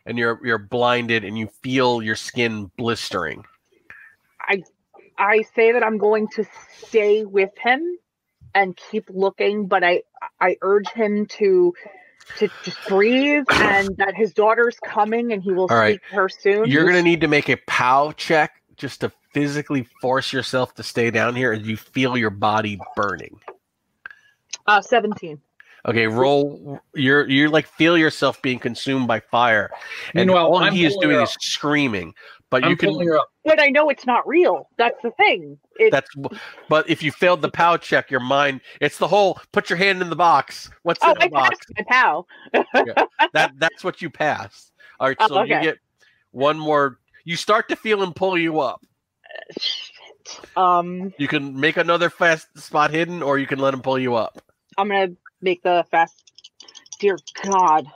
[0.06, 3.44] and you're you're blinded and you feel your skin blistering
[4.40, 4.62] I
[5.18, 6.44] I say that I'm going to
[6.78, 7.98] stay with him
[8.54, 10.02] and keep looking, but I
[10.40, 11.74] I urge him to
[12.38, 16.00] to just breathe and that his daughter's coming and he will All right.
[16.10, 16.66] her soon.
[16.66, 20.82] you're going to need to make a pow check just to physically force yourself to
[20.82, 23.38] stay down here as you feel your body burning
[24.66, 25.40] uh 17.
[25.86, 29.70] Okay roll you're you're like feel yourself being consumed by fire
[30.14, 32.14] and Meanwhile, all I'm he is doing is screaming
[32.48, 33.28] but I'm you can pulling her up.
[33.44, 34.68] But I know it's not real.
[34.78, 35.58] That's the thing.
[35.78, 36.08] It, that's
[36.68, 40.00] but if you failed the pow check your mind it's the whole put your hand
[40.00, 42.26] in the box what's oh, in the I box passed my pal.
[43.32, 44.72] that that's what you pass.
[44.98, 45.78] All right, Oh, so you get
[46.30, 46.98] one more.
[47.24, 48.84] You start to feel him pull you up.
[50.56, 54.14] Um, You can make another fast spot hidden, or you can let him pull you
[54.14, 54.40] up.
[54.78, 55.12] I'm gonna
[55.46, 56.22] make the fast.
[56.98, 57.86] Dear God,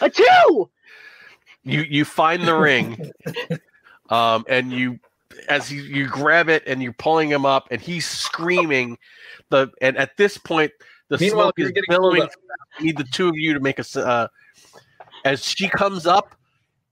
[0.00, 0.70] a two.
[1.64, 3.10] You you find the ring,
[4.10, 4.98] um, and you
[5.48, 8.96] as you, you grab it and you're pulling him up, and he's screaming.
[9.50, 10.72] The and at this point,
[11.08, 12.30] the Meanwhile, smoke is getting pulled billowing.
[12.78, 13.84] I need the two of you to make a.
[13.98, 14.28] Uh,
[15.24, 16.36] as she comes up,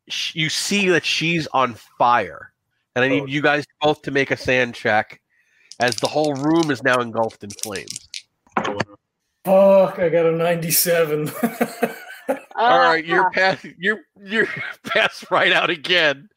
[0.09, 2.53] sh- you see that she's on fire,
[2.97, 3.27] and I need Oh.
[3.27, 5.21] you guys both to make a SAN check,
[5.79, 8.04] as the whole room is now engulfed in flames.
[9.45, 11.31] Fuck, I got a 97.
[12.57, 13.67] All right, Uh, you're past.
[13.79, 14.47] You're you're
[14.87, 16.29] passed right out again,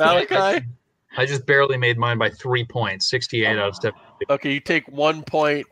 [0.00, 0.66] Malachi.
[1.16, 3.98] I just barely made mine by three points, 68 out of 70.
[4.30, 5.66] Okay, you take one point.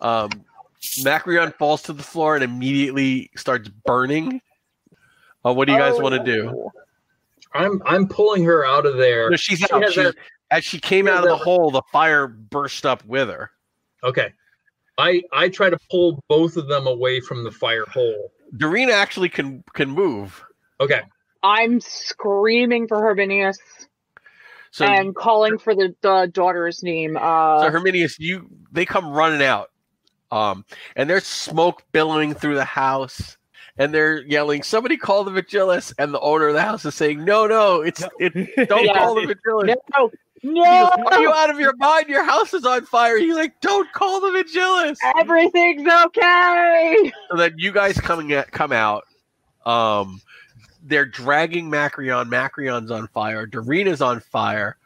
[0.00, 0.30] Um,
[1.02, 4.40] Macrion falls to the floor and immediately starts burning.
[5.44, 6.50] Uh, what do you guys want to do?
[6.54, 6.72] Oh.
[7.54, 9.28] I'm I'm pulling her out of there.
[9.30, 9.82] No, she's She out.
[9.82, 10.14] has She's, that-
[10.50, 13.50] as she came she out of the that- hole, the fire burst up with her.
[14.04, 14.32] Okay.
[14.98, 18.32] I I try to pull both of them away from the fire hole.
[18.56, 20.44] Darina actually can can move.
[20.80, 21.02] Okay.
[21.42, 23.58] I'm screaming for Herminius.
[24.70, 27.18] So, and calling for the, the daughter's name.
[27.20, 29.68] Uh, so Herminius, you they come running out,
[30.30, 30.64] um,
[30.96, 33.36] and there's smoke billowing through the house,
[33.76, 37.22] and they're yelling, "Somebody call the Vigilis!" And the owner of the house is saying,
[37.22, 38.32] "No, no, it's it.
[38.68, 38.98] Don't Yeah.
[38.98, 42.08] call the Vigilis." no, He no, goes, Are you out of your mind?
[42.08, 43.16] Your house is on fire.
[43.18, 47.12] He's like, "Don't call the Vigilis." everything's okay.
[47.30, 49.04] So then you guys coming at, come out.
[49.64, 50.20] Um,
[50.82, 52.28] they're dragging Macrion.
[52.28, 53.46] Macrion's on fire.
[53.46, 54.76] Darina's on fire.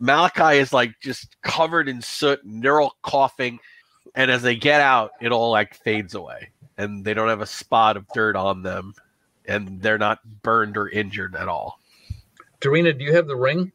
[0.00, 2.42] Malachi is like just covered in soot.
[2.42, 3.60] And they're all coughing.
[4.14, 7.46] And as they get out, it all like fades away, and they don't have a
[7.46, 8.94] spot of dirt on them,
[9.46, 11.80] and they're not burned or injured at all.
[12.60, 13.72] Darina, do you have the ring?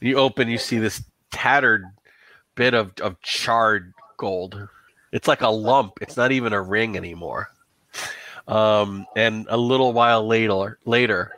[0.00, 1.84] You open, you see this tattered
[2.54, 4.68] bit of, of charred gold.
[5.12, 5.98] It's like a lump.
[6.00, 7.48] It's not even a ring anymore.
[8.48, 11.32] Um, and a little while later, later,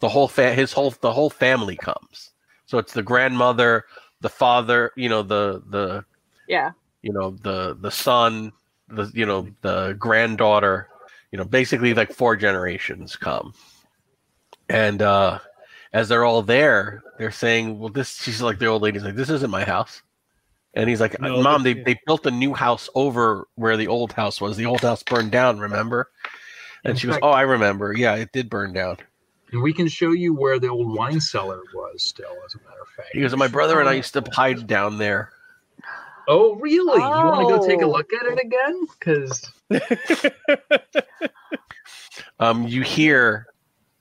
[0.00, 2.32] the whole fa- his whole the whole family comes.
[2.66, 3.84] So it's the grandmother,
[4.20, 6.04] the father, you know, the the
[6.48, 6.72] Yeah.
[7.02, 8.52] you know the the son,
[8.88, 10.88] the you know the granddaughter,
[11.32, 13.54] you know, basically like four generations come.
[14.68, 15.38] And uh
[15.92, 19.30] as they're all there, they're saying, "Well, this." She's like, the old lady's like, "This
[19.30, 20.02] isn't my house,"
[20.74, 23.86] and he's like, No, "Mom, they this- they built a new house over where the
[23.88, 24.56] old house was.
[24.56, 25.58] The old house burned down.
[25.58, 26.10] Remember?"
[26.84, 27.92] And In she goes, fact- "Oh, I remember.
[27.92, 28.98] Yeah, it did burn down."
[29.52, 32.82] And we can show you where the old wine cellar was still, as a matter
[32.82, 33.10] of fact.
[33.12, 35.30] He goes, "My brother and I used to hide down there."
[36.28, 37.00] Oh, really?
[37.00, 37.90] You want to go take a Oh.
[37.90, 38.86] look at it again?
[38.98, 39.48] Because
[42.40, 43.46] Um, you hear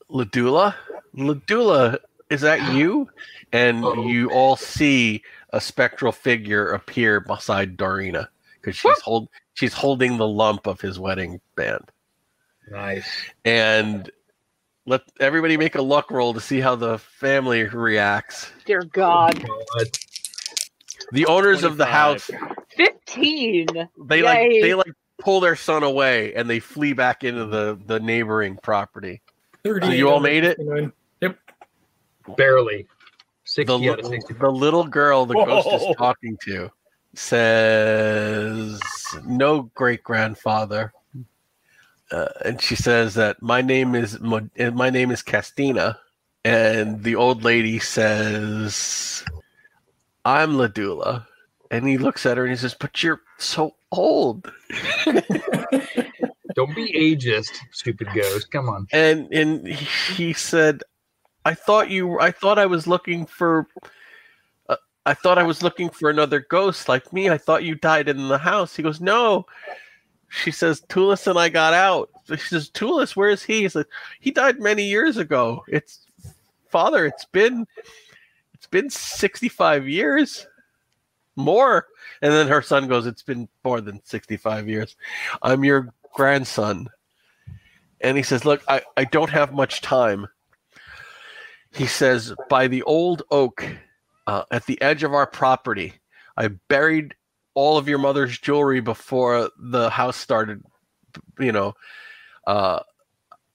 [0.09, 0.73] Ladula.
[1.15, 1.97] Ladula,
[2.29, 3.09] is that you?
[3.51, 4.07] And Uh-oh.
[4.07, 8.27] you all see a spectral figure appear beside Darina
[8.59, 11.91] because she's hold she's holding the lump of his wedding band.
[12.69, 13.07] nice.
[13.45, 14.09] And
[14.85, 18.51] let everybody make a luck roll to see how the family reacts.
[18.65, 19.41] Dear God.
[19.43, 19.87] God.
[21.11, 22.29] The owners of the house,
[22.75, 23.67] 15.
[24.07, 27.99] they like they like pull their son away and they flee back into the the
[27.99, 29.21] neighboring property.
[29.63, 30.59] 30 So you all made it?
[32.37, 32.87] Barely.
[33.55, 34.39] the, out of 65.
[34.39, 36.69] the little girl the ghost is talking to
[37.13, 38.81] says
[39.25, 40.91] no great grandfather
[42.11, 45.97] uh, and she says that my name is my name is castina
[46.43, 49.23] and the old lady says
[50.25, 51.25] i'm ladula
[51.71, 54.51] and he looks at her and he says but you're so old
[56.55, 58.49] Don't be ageist, stupid ghost.
[58.49, 58.87] Come on.
[58.93, 60.83] and and he he said
[61.45, 63.67] i thought you i thought i was looking for
[64.69, 67.29] uh, i thought i was looking for another ghost like me.
[67.29, 68.75] I thought you died in the house.
[68.75, 69.45] He goes no.
[70.27, 72.09] She says tulis and i got out.
[72.27, 73.61] She says tulis where is he?
[73.61, 73.85] He said
[74.19, 75.63] he died many years ago.
[75.67, 76.05] It's
[76.69, 77.65] father it's been
[78.53, 80.47] it's been 65 years.
[81.35, 81.87] More.
[82.21, 84.95] And then her son goes it's been more than 65 years.
[85.41, 86.89] I'm your grandson.
[88.01, 90.27] And he says, Look, I, I don't have much time.
[91.75, 93.65] He says, By the old oak
[94.27, 95.93] uh, at the edge of our property,
[96.37, 97.15] I buried
[97.53, 100.63] all of your mother's jewelry before the house started.
[101.39, 101.73] You know,
[102.47, 102.79] uh,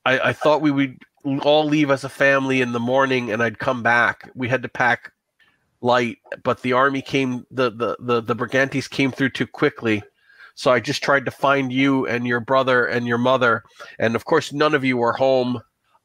[0.05, 0.99] I, I thought we would
[1.43, 4.31] all leave as a family in the morning and I'd come back.
[4.35, 5.13] We had to pack
[5.81, 10.03] light, but the army came, the, the, the, the Brigantes came through too quickly.
[10.55, 13.63] So I just tried to find you and your brother and your mother
[13.99, 15.61] and of course none of you were home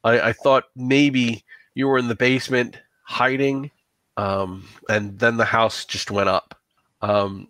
[0.06, 1.44] i, I thought maybe
[1.76, 3.70] you were in the basement hiding
[4.18, 6.60] um, and then the house just went up
[7.02, 7.48] um,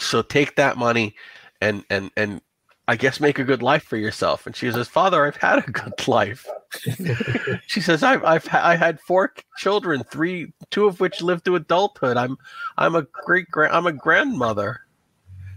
[0.00, 1.14] so take that money
[1.60, 2.40] and and and
[2.88, 5.70] i guess make a good life for yourself and she says father i've had a
[5.70, 6.46] good life
[7.66, 12.16] she says i've i've i had four children three two of which lived to adulthood
[12.16, 12.36] i'm
[12.78, 14.80] i'm a great grand i'm a grandmother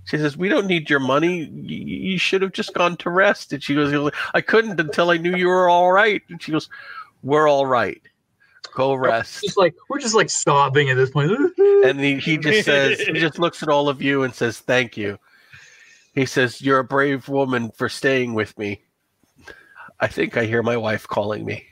[0.05, 1.45] she says, "We don't need your money.
[1.45, 1.77] You,
[2.11, 5.33] you should have just gone to rest." And she goes, "I couldn't until I knew
[5.33, 6.67] you were all right." And she goes,
[7.23, 8.01] "We're all right.
[8.75, 11.31] Go rest." Just like we're just like sobbing at this point.
[11.83, 14.95] And he, he just says, he just looks at all of you and says, "Thank
[14.95, 15.19] you."
[16.13, 18.83] He says, "You're a brave woman for staying with me."
[19.99, 21.65] I think I hear my wife calling me.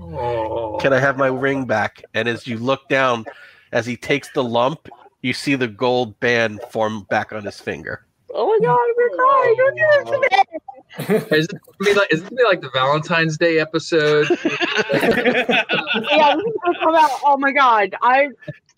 [0.00, 2.02] oh, Can I have my ring back?
[2.14, 3.26] And as you look down,
[3.72, 4.88] as he takes the lump,
[5.22, 8.06] you see the gold band form back on his finger.
[8.32, 9.56] Oh my God, we're crying.
[9.56, 11.36] Don't do this to me.
[11.38, 14.28] is it gonna be like is it gonna be like the Valentine's Day episode?
[16.12, 17.10] Yeah, this is gonna come out.
[17.24, 17.94] Oh my God.
[18.02, 18.28] I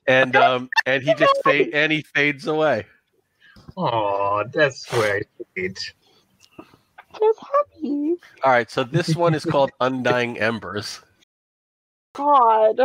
[0.07, 2.87] And um and he just fade and he fades away.
[3.77, 5.27] Oh, that's sweet.
[7.21, 8.15] was happy.
[8.45, 11.01] All right, so this one is called Undying Embers.
[12.15, 12.81] God.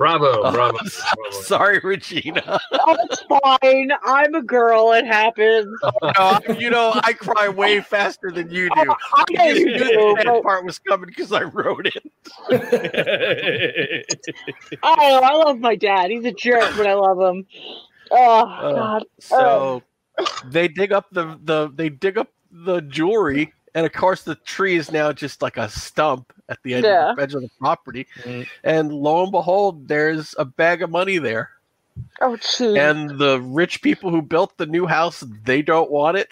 [0.00, 0.78] Bravo, Oh, bravo.
[0.78, 1.42] I'm bravo.
[1.42, 2.58] sorry, Regina.
[2.72, 3.22] Oh, it's
[3.60, 3.90] fine.
[4.02, 4.92] I'm a girl.
[4.92, 5.68] It happens.
[6.18, 8.94] Oh, no, you know, I cry way faster than you do.
[9.14, 12.02] I know you knew do, that but part was coming because I wrote it.
[12.50, 14.04] I.
[14.82, 16.10] Oh, I love my dad.
[16.10, 17.46] He's a jerk, but I love him.
[18.10, 19.04] Oh, oh God.
[19.18, 19.82] So
[20.46, 24.76] they dig up the the they dig up the jewelry, and of course the tree
[24.76, 27.10] is now just like a stump at the edge, Yeah.
[27.10, 28.06] of, the, edge of the property.
[28.22, 28.46] Mm.
[28.64, 31.50] And lo and behold, there's a bag of money there.
[32.20, 32.78] Oh jeez.
[32.78, 36.28] and the rich people who built the new house they don't want it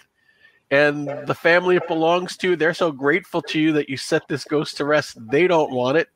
[0.71, 4.45] and the family it belongs to they're so grateful to you that you set this
[4.45, 6.07] ghost to rest they don't want it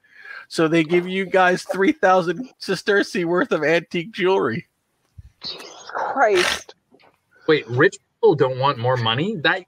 [0.48, 4.66] so they give you guys 3000 sesterci worth of antique jewelry
[5.46, 6.76] Jesus Christ.
[7.48, 9.36] Wait, rich people don't want more money?
[9.38, 9.66] That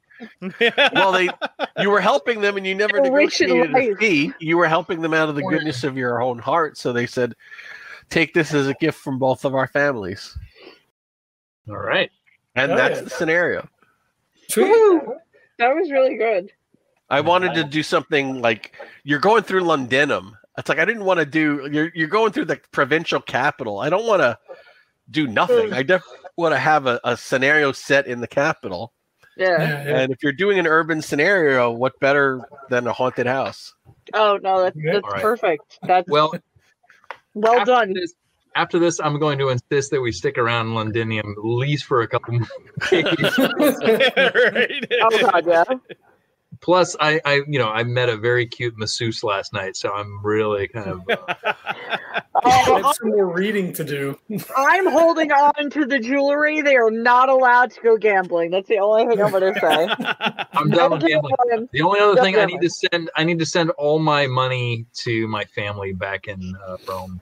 [0.94, 1.30] well they
[1.80, 5.14] you were helping them and you never They're negotiated a fee you were helping them
[5.14, 7.36] out of the goodness of your own heart so they said
[8.10, 10.38] take this as a gift from both of our families
[11.68, 12.12] all right.
[12.56, 13.04] and Oh, that's yeah.
[13.04, 13.70] the scenario
[14.50, 14.70] Sweet.
[14.70, 15.16] Woo.
[15.58, 16.52] That was really good.
[17.10, 18.74] I wanted to do something like
[19.04, 20.36] you're going through Londinium.
[20.58, 23.80] It's like I didn't want to do you're you're going through the provincial capital.
[23.80, 24.38] I don't want to
[25.12, 25.74] do nothing.
[25.74, 28.94] I definitely want to have a, a scenario set in the capital.
[29.38, 29.48] Yeah.
[29.60, 29.98] Yeah, yeah.
[30.00, 33.74] And if you're doing an urban scenario, what better than a haunted house?
[34.14, 35.22] Oh no, that's that's All right.
[35.22, 35.80] perfect.
[35.84, 36.34] That's well,
[37.34, 37.94] Well, after done.
[37.94, 38.14] This,
[38.56, 42.08] after this, I'm going to insist that we stick around Londinium at least for a
[42.08, 42.48] couple more
[42.90, 43.06] days.
[43.38, 44.88] right.
[45.02, 45.64] Oh god, yeah.
[46.62, 50.24] Plus, I, I, you know, I met a very cute masseuse last night, so I'm
[50.26, 51.02] really kind of.
[51.10, 54.20] Uh, I Oh, have some more reading to do.
[54.58, 56.62] I'm holding on to the jewelry.
[56.62, 58.52] They are not allowed to go gambling.
[58.52, 59.88] That's the only thing I'm gonna say.
[60.54, 61.34] I'm done with gambling.
[61.50, 61.70] Gambling.
[61.72, 64.28] The only other Don't thing I need to send, I need to send all my
[64.28, 67.22] money to my family back in uh, Rome.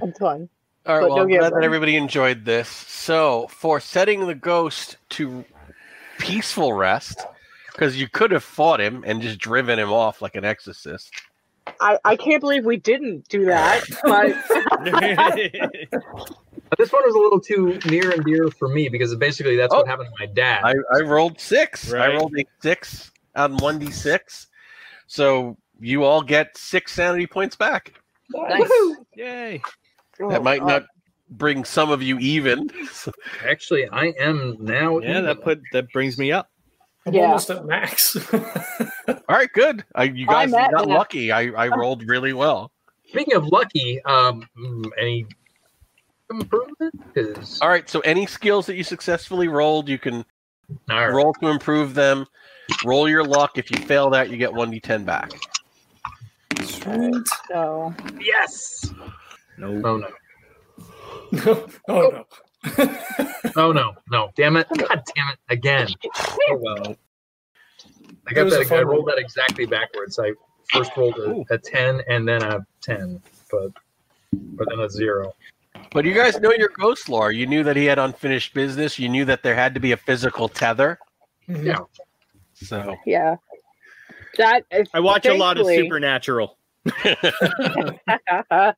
[0.00, 0.48] That's fun.
[0.84, 2.68] All right, But well, I'm glad that everybody enjoyed this.
[2.68, 5.44] So, for setting the ghost to
[6.18, 7.20] peaceful rest,
[7.72, 11.10] because you could have fought him and just driven him off like an exorcist.
[11.80, 13.84] I, I can't believe we didn't do that.
[14.02, 14.34] But
[16.72, 19.72] But this one was a little too near and dear for me because basically that's
[19.72, 19.86] what Oh.
[19.86, 20.62] happened to my dad.
[20.64, 21.90] I, I rolled six.
[21.90, 22.10] Right.
[22.10, 24.48] I rolled a six on one d six.
[25.06, 27.94] So you all get six sanity points back.
[28.30, 28.70] Nice.
[29.14, 29.62] Yay.
[30.18, 30.82] That oh, might uh, not
[31.30, 32.70] bring some of you even.
[33.46, 34.98] Actually, I am now.
[34.98, 35.24] Yeah, even.
[35.26, 36.50] that put that brings me up.
[37.06, 37.22] I'm Yeah.
[37.26, 38.16] almost at max.
[38.34, 39.84] all right, good.
[39.94, 40.88] I, you guys I'm got that.
[40.88, 41.32] lucky.
[41.32, 42.70] I, I rolled really well.
[43.08, 45.26] Speaking of lucky, um, mm, any
[46.30, 46.94] improvement?
[47.14, 50.24] 'Cause- All right, so any skills that you successfully rolled, you can
[50.90, 51.08] all right.
[51.12, 52.26] roll to improve them.
[52.84, 53.58] Roll your luck.
[53.58, 55.30] If you fail that, you get one d10 back.
[56.62, 57.26] Sweet.
[57.48, 58.92] So Yes.
[59.58, 59.80] No.
[59.84, 60.08] Oh no.
[61.88, 62.24] oh no.
[63.56, 63.94] Oh no.
[64.10, 64.30] No.
[64.36, 64.66] Damn it.
[64.68, 65.38] God damn it.
[65.50, 65.88] Again.
[66.50, 66.96] Oh well.
[68.28, 68.66] I got was a that.
[68.66, 69.16] I fun rolled one.
[69.16, 70.18] that exactly backwards.
[70.18, 70.32] I
[70.72, 73.20] first rolled a, a ten and then a ten,
[73.50, 73.70] but
[74.32, 75.34] but then a zero.
[75.92, 77.32] But you guys know your ghost lore.
[77.32, 78.98] You knew that he had unfinished business.
[78.98, 80.98] You knew that there had to be a physical tether.
[81.48, 81.64] Mhm.
[81.66, 81.80] Yeah.
[82.54, 83.36] So yeah.
[84.38, 86.56] That is I watch a lot of Supernatural.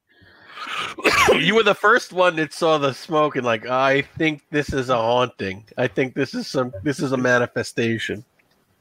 [1.35, 4.89] you were the first one that saw the smoke and like, I think this is
[4.89, 5.65] a haunting.
[5.77, 8.25] I think this is some this is a manifestation.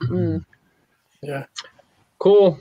[0.02, 0.46] Mm.
[2.20, 2.60] Cool.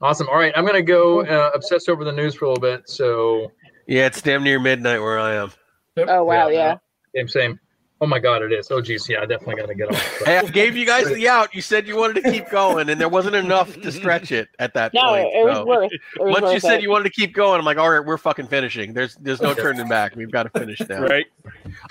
[0.00, 0.28] Awesome.
[0.28, 0.52] All right.
[0.56, 2.88] I'm gonna go uh, obsess over the news for a little bit.
[2.88, 3.52] So
[3.86, 5.52] Yeah, it's damn near midnight where I am.
[5.96, 6.76] Oh wow, yeah.
[7.14, 7.60] same same.
[8.02, 8.70] Oh my god, it is.
[8.70, 10.16] Oh geez, yeah, I definitely gotta get off.
[10.20, 11.54] But- Hey, I gave you guys the out.
[11.54, 14.72] You said you wanted to keep going, and there wasn't enough to stretch it at
[14.72, 15.28] that No, point.
[15.34, 15.92] it was so- worth.
[15.92, 16.82] It was Once you worth said it.
[16.82, 18.94] you wanted to keep going, I'm like, all right, we're fucking finishing.
[18.94, 20.16] There's there's no turning back.
[20.16, 21.02] We've got to finish now.
[21.02, 21.26] Right.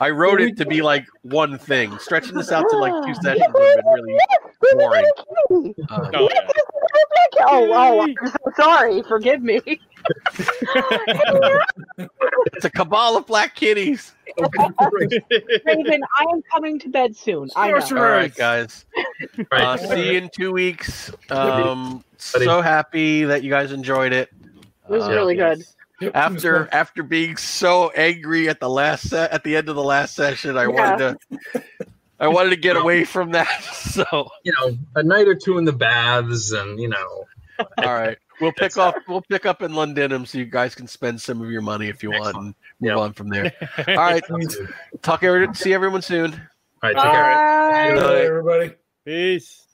[0.02, 1.96] I wrote it to be like one thing.
[2.00, 4.18] Stretching this out to like two sessions would have been really
[4.74, 5.06] boring.
[5.90, 6.48] Um, Oh, yeah.
[7.42, 9.02] Oh, oh, I'm so sorry.
[9.04, 9.62] Forgive me.
[12.54, 14.14] It's a cabal of black kitties.
[14.38, 17.50] Raven, I am coming to bed soon.
[17.56, 17.78] I know.
[17.78, 18.86] All right, guys.
[18.96, 19.80] Uh, Right.
[19.80, 21.12] see you in two weeks.
[21.30, 24.30] Um, so happy that you guys enjoyed it.
[24.88, 25.64] It was Uh, really good.
[26.14, 30.16] After after being so angry at the last set at the end of the last
[30.16, 31.18] session, I wanted
[31.54, 31.62] to
[32.22, 33.50] I wanted to get away from that.
[33.90, 37.26] So you know, a night or two in the baths, and you know,
[37.60, 41.20] all right, we'll pick up we'll pick up in Londinium so you guys can spend
[41.22, 42.96] some of your money if you want and move Yeah.
[42.98, 43.52] on from there.
[43.88, 44.24] All right,
[45.02, 46.34] talk every, see everyone soon.
[46.84, 47.70] all right, take care.
[47.72, 47.90] Bye.
[47.94, 48.72] Good night, everybody.
[49.06, 49.66] Peace.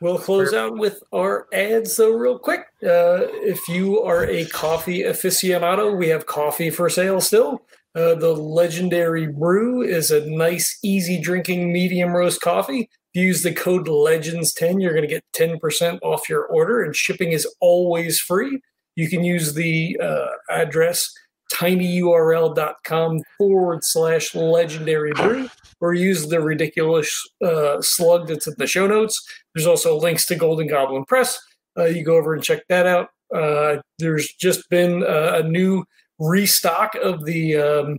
[0.00, 2.60] We'll close out with our ads, though, real quick.
[2.84, 7.62] Uh, if you are a coffee aficionado, we have coffee for sale still.
[7.96, 12.88] Uh, the Legendary Brew is a nice, easy drinking medium roast coffee.
[13.14, 16.94] If you use the code LEGENDS10, you're going to get 10% off your order, and
[16.94, 18.60] shipping is always free.
[18.96, 21.10] You can use the uh, address
[21.52, 25.48] tinyurl.com forward slash legendary brew
[25.80, 27.10] or use the ridiculous
[27.42, 29.26] uh, slug that's in the show notes.
[29.54, 31.40] There's also links to Golden Goblin Press.
[31.78, 33.08] Uh, you go over and check that out.
[33.34, 35.84] Uh, there's just been a new
[36.18, 37.98] restock of the um,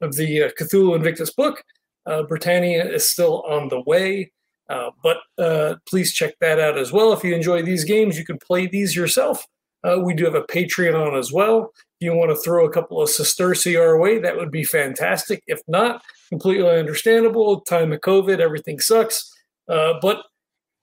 [0.00, 1.62] of the uh, Cthulhu Invictus book.
[2.06, 4.32] Uh, Britannia is still on the way,
[4.68, 7.12] uh, but uh, please check that out as well.
[7.12, 9.46] If you enjoy these games, you can play these yourself.
[10.02, 11.72] We do have a Patreon as well.
[11.76, 15.42] If you want to throw a couple of sesterci our way, that would be fantastic.
[15.46, 17.60] If not, completely understandable.
[17.60, 19.30] Time of COVID, everything sucks.
[19.66, 20.22] But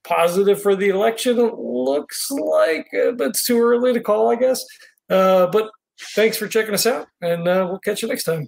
[0.04, 4.66] positive for the election looks like, uh, but it's too early to call, I guess.
[5.10, 5.70] Uh, but
[6.16, 8.48] thanks for checking us out, and uh, we'll catch you next time.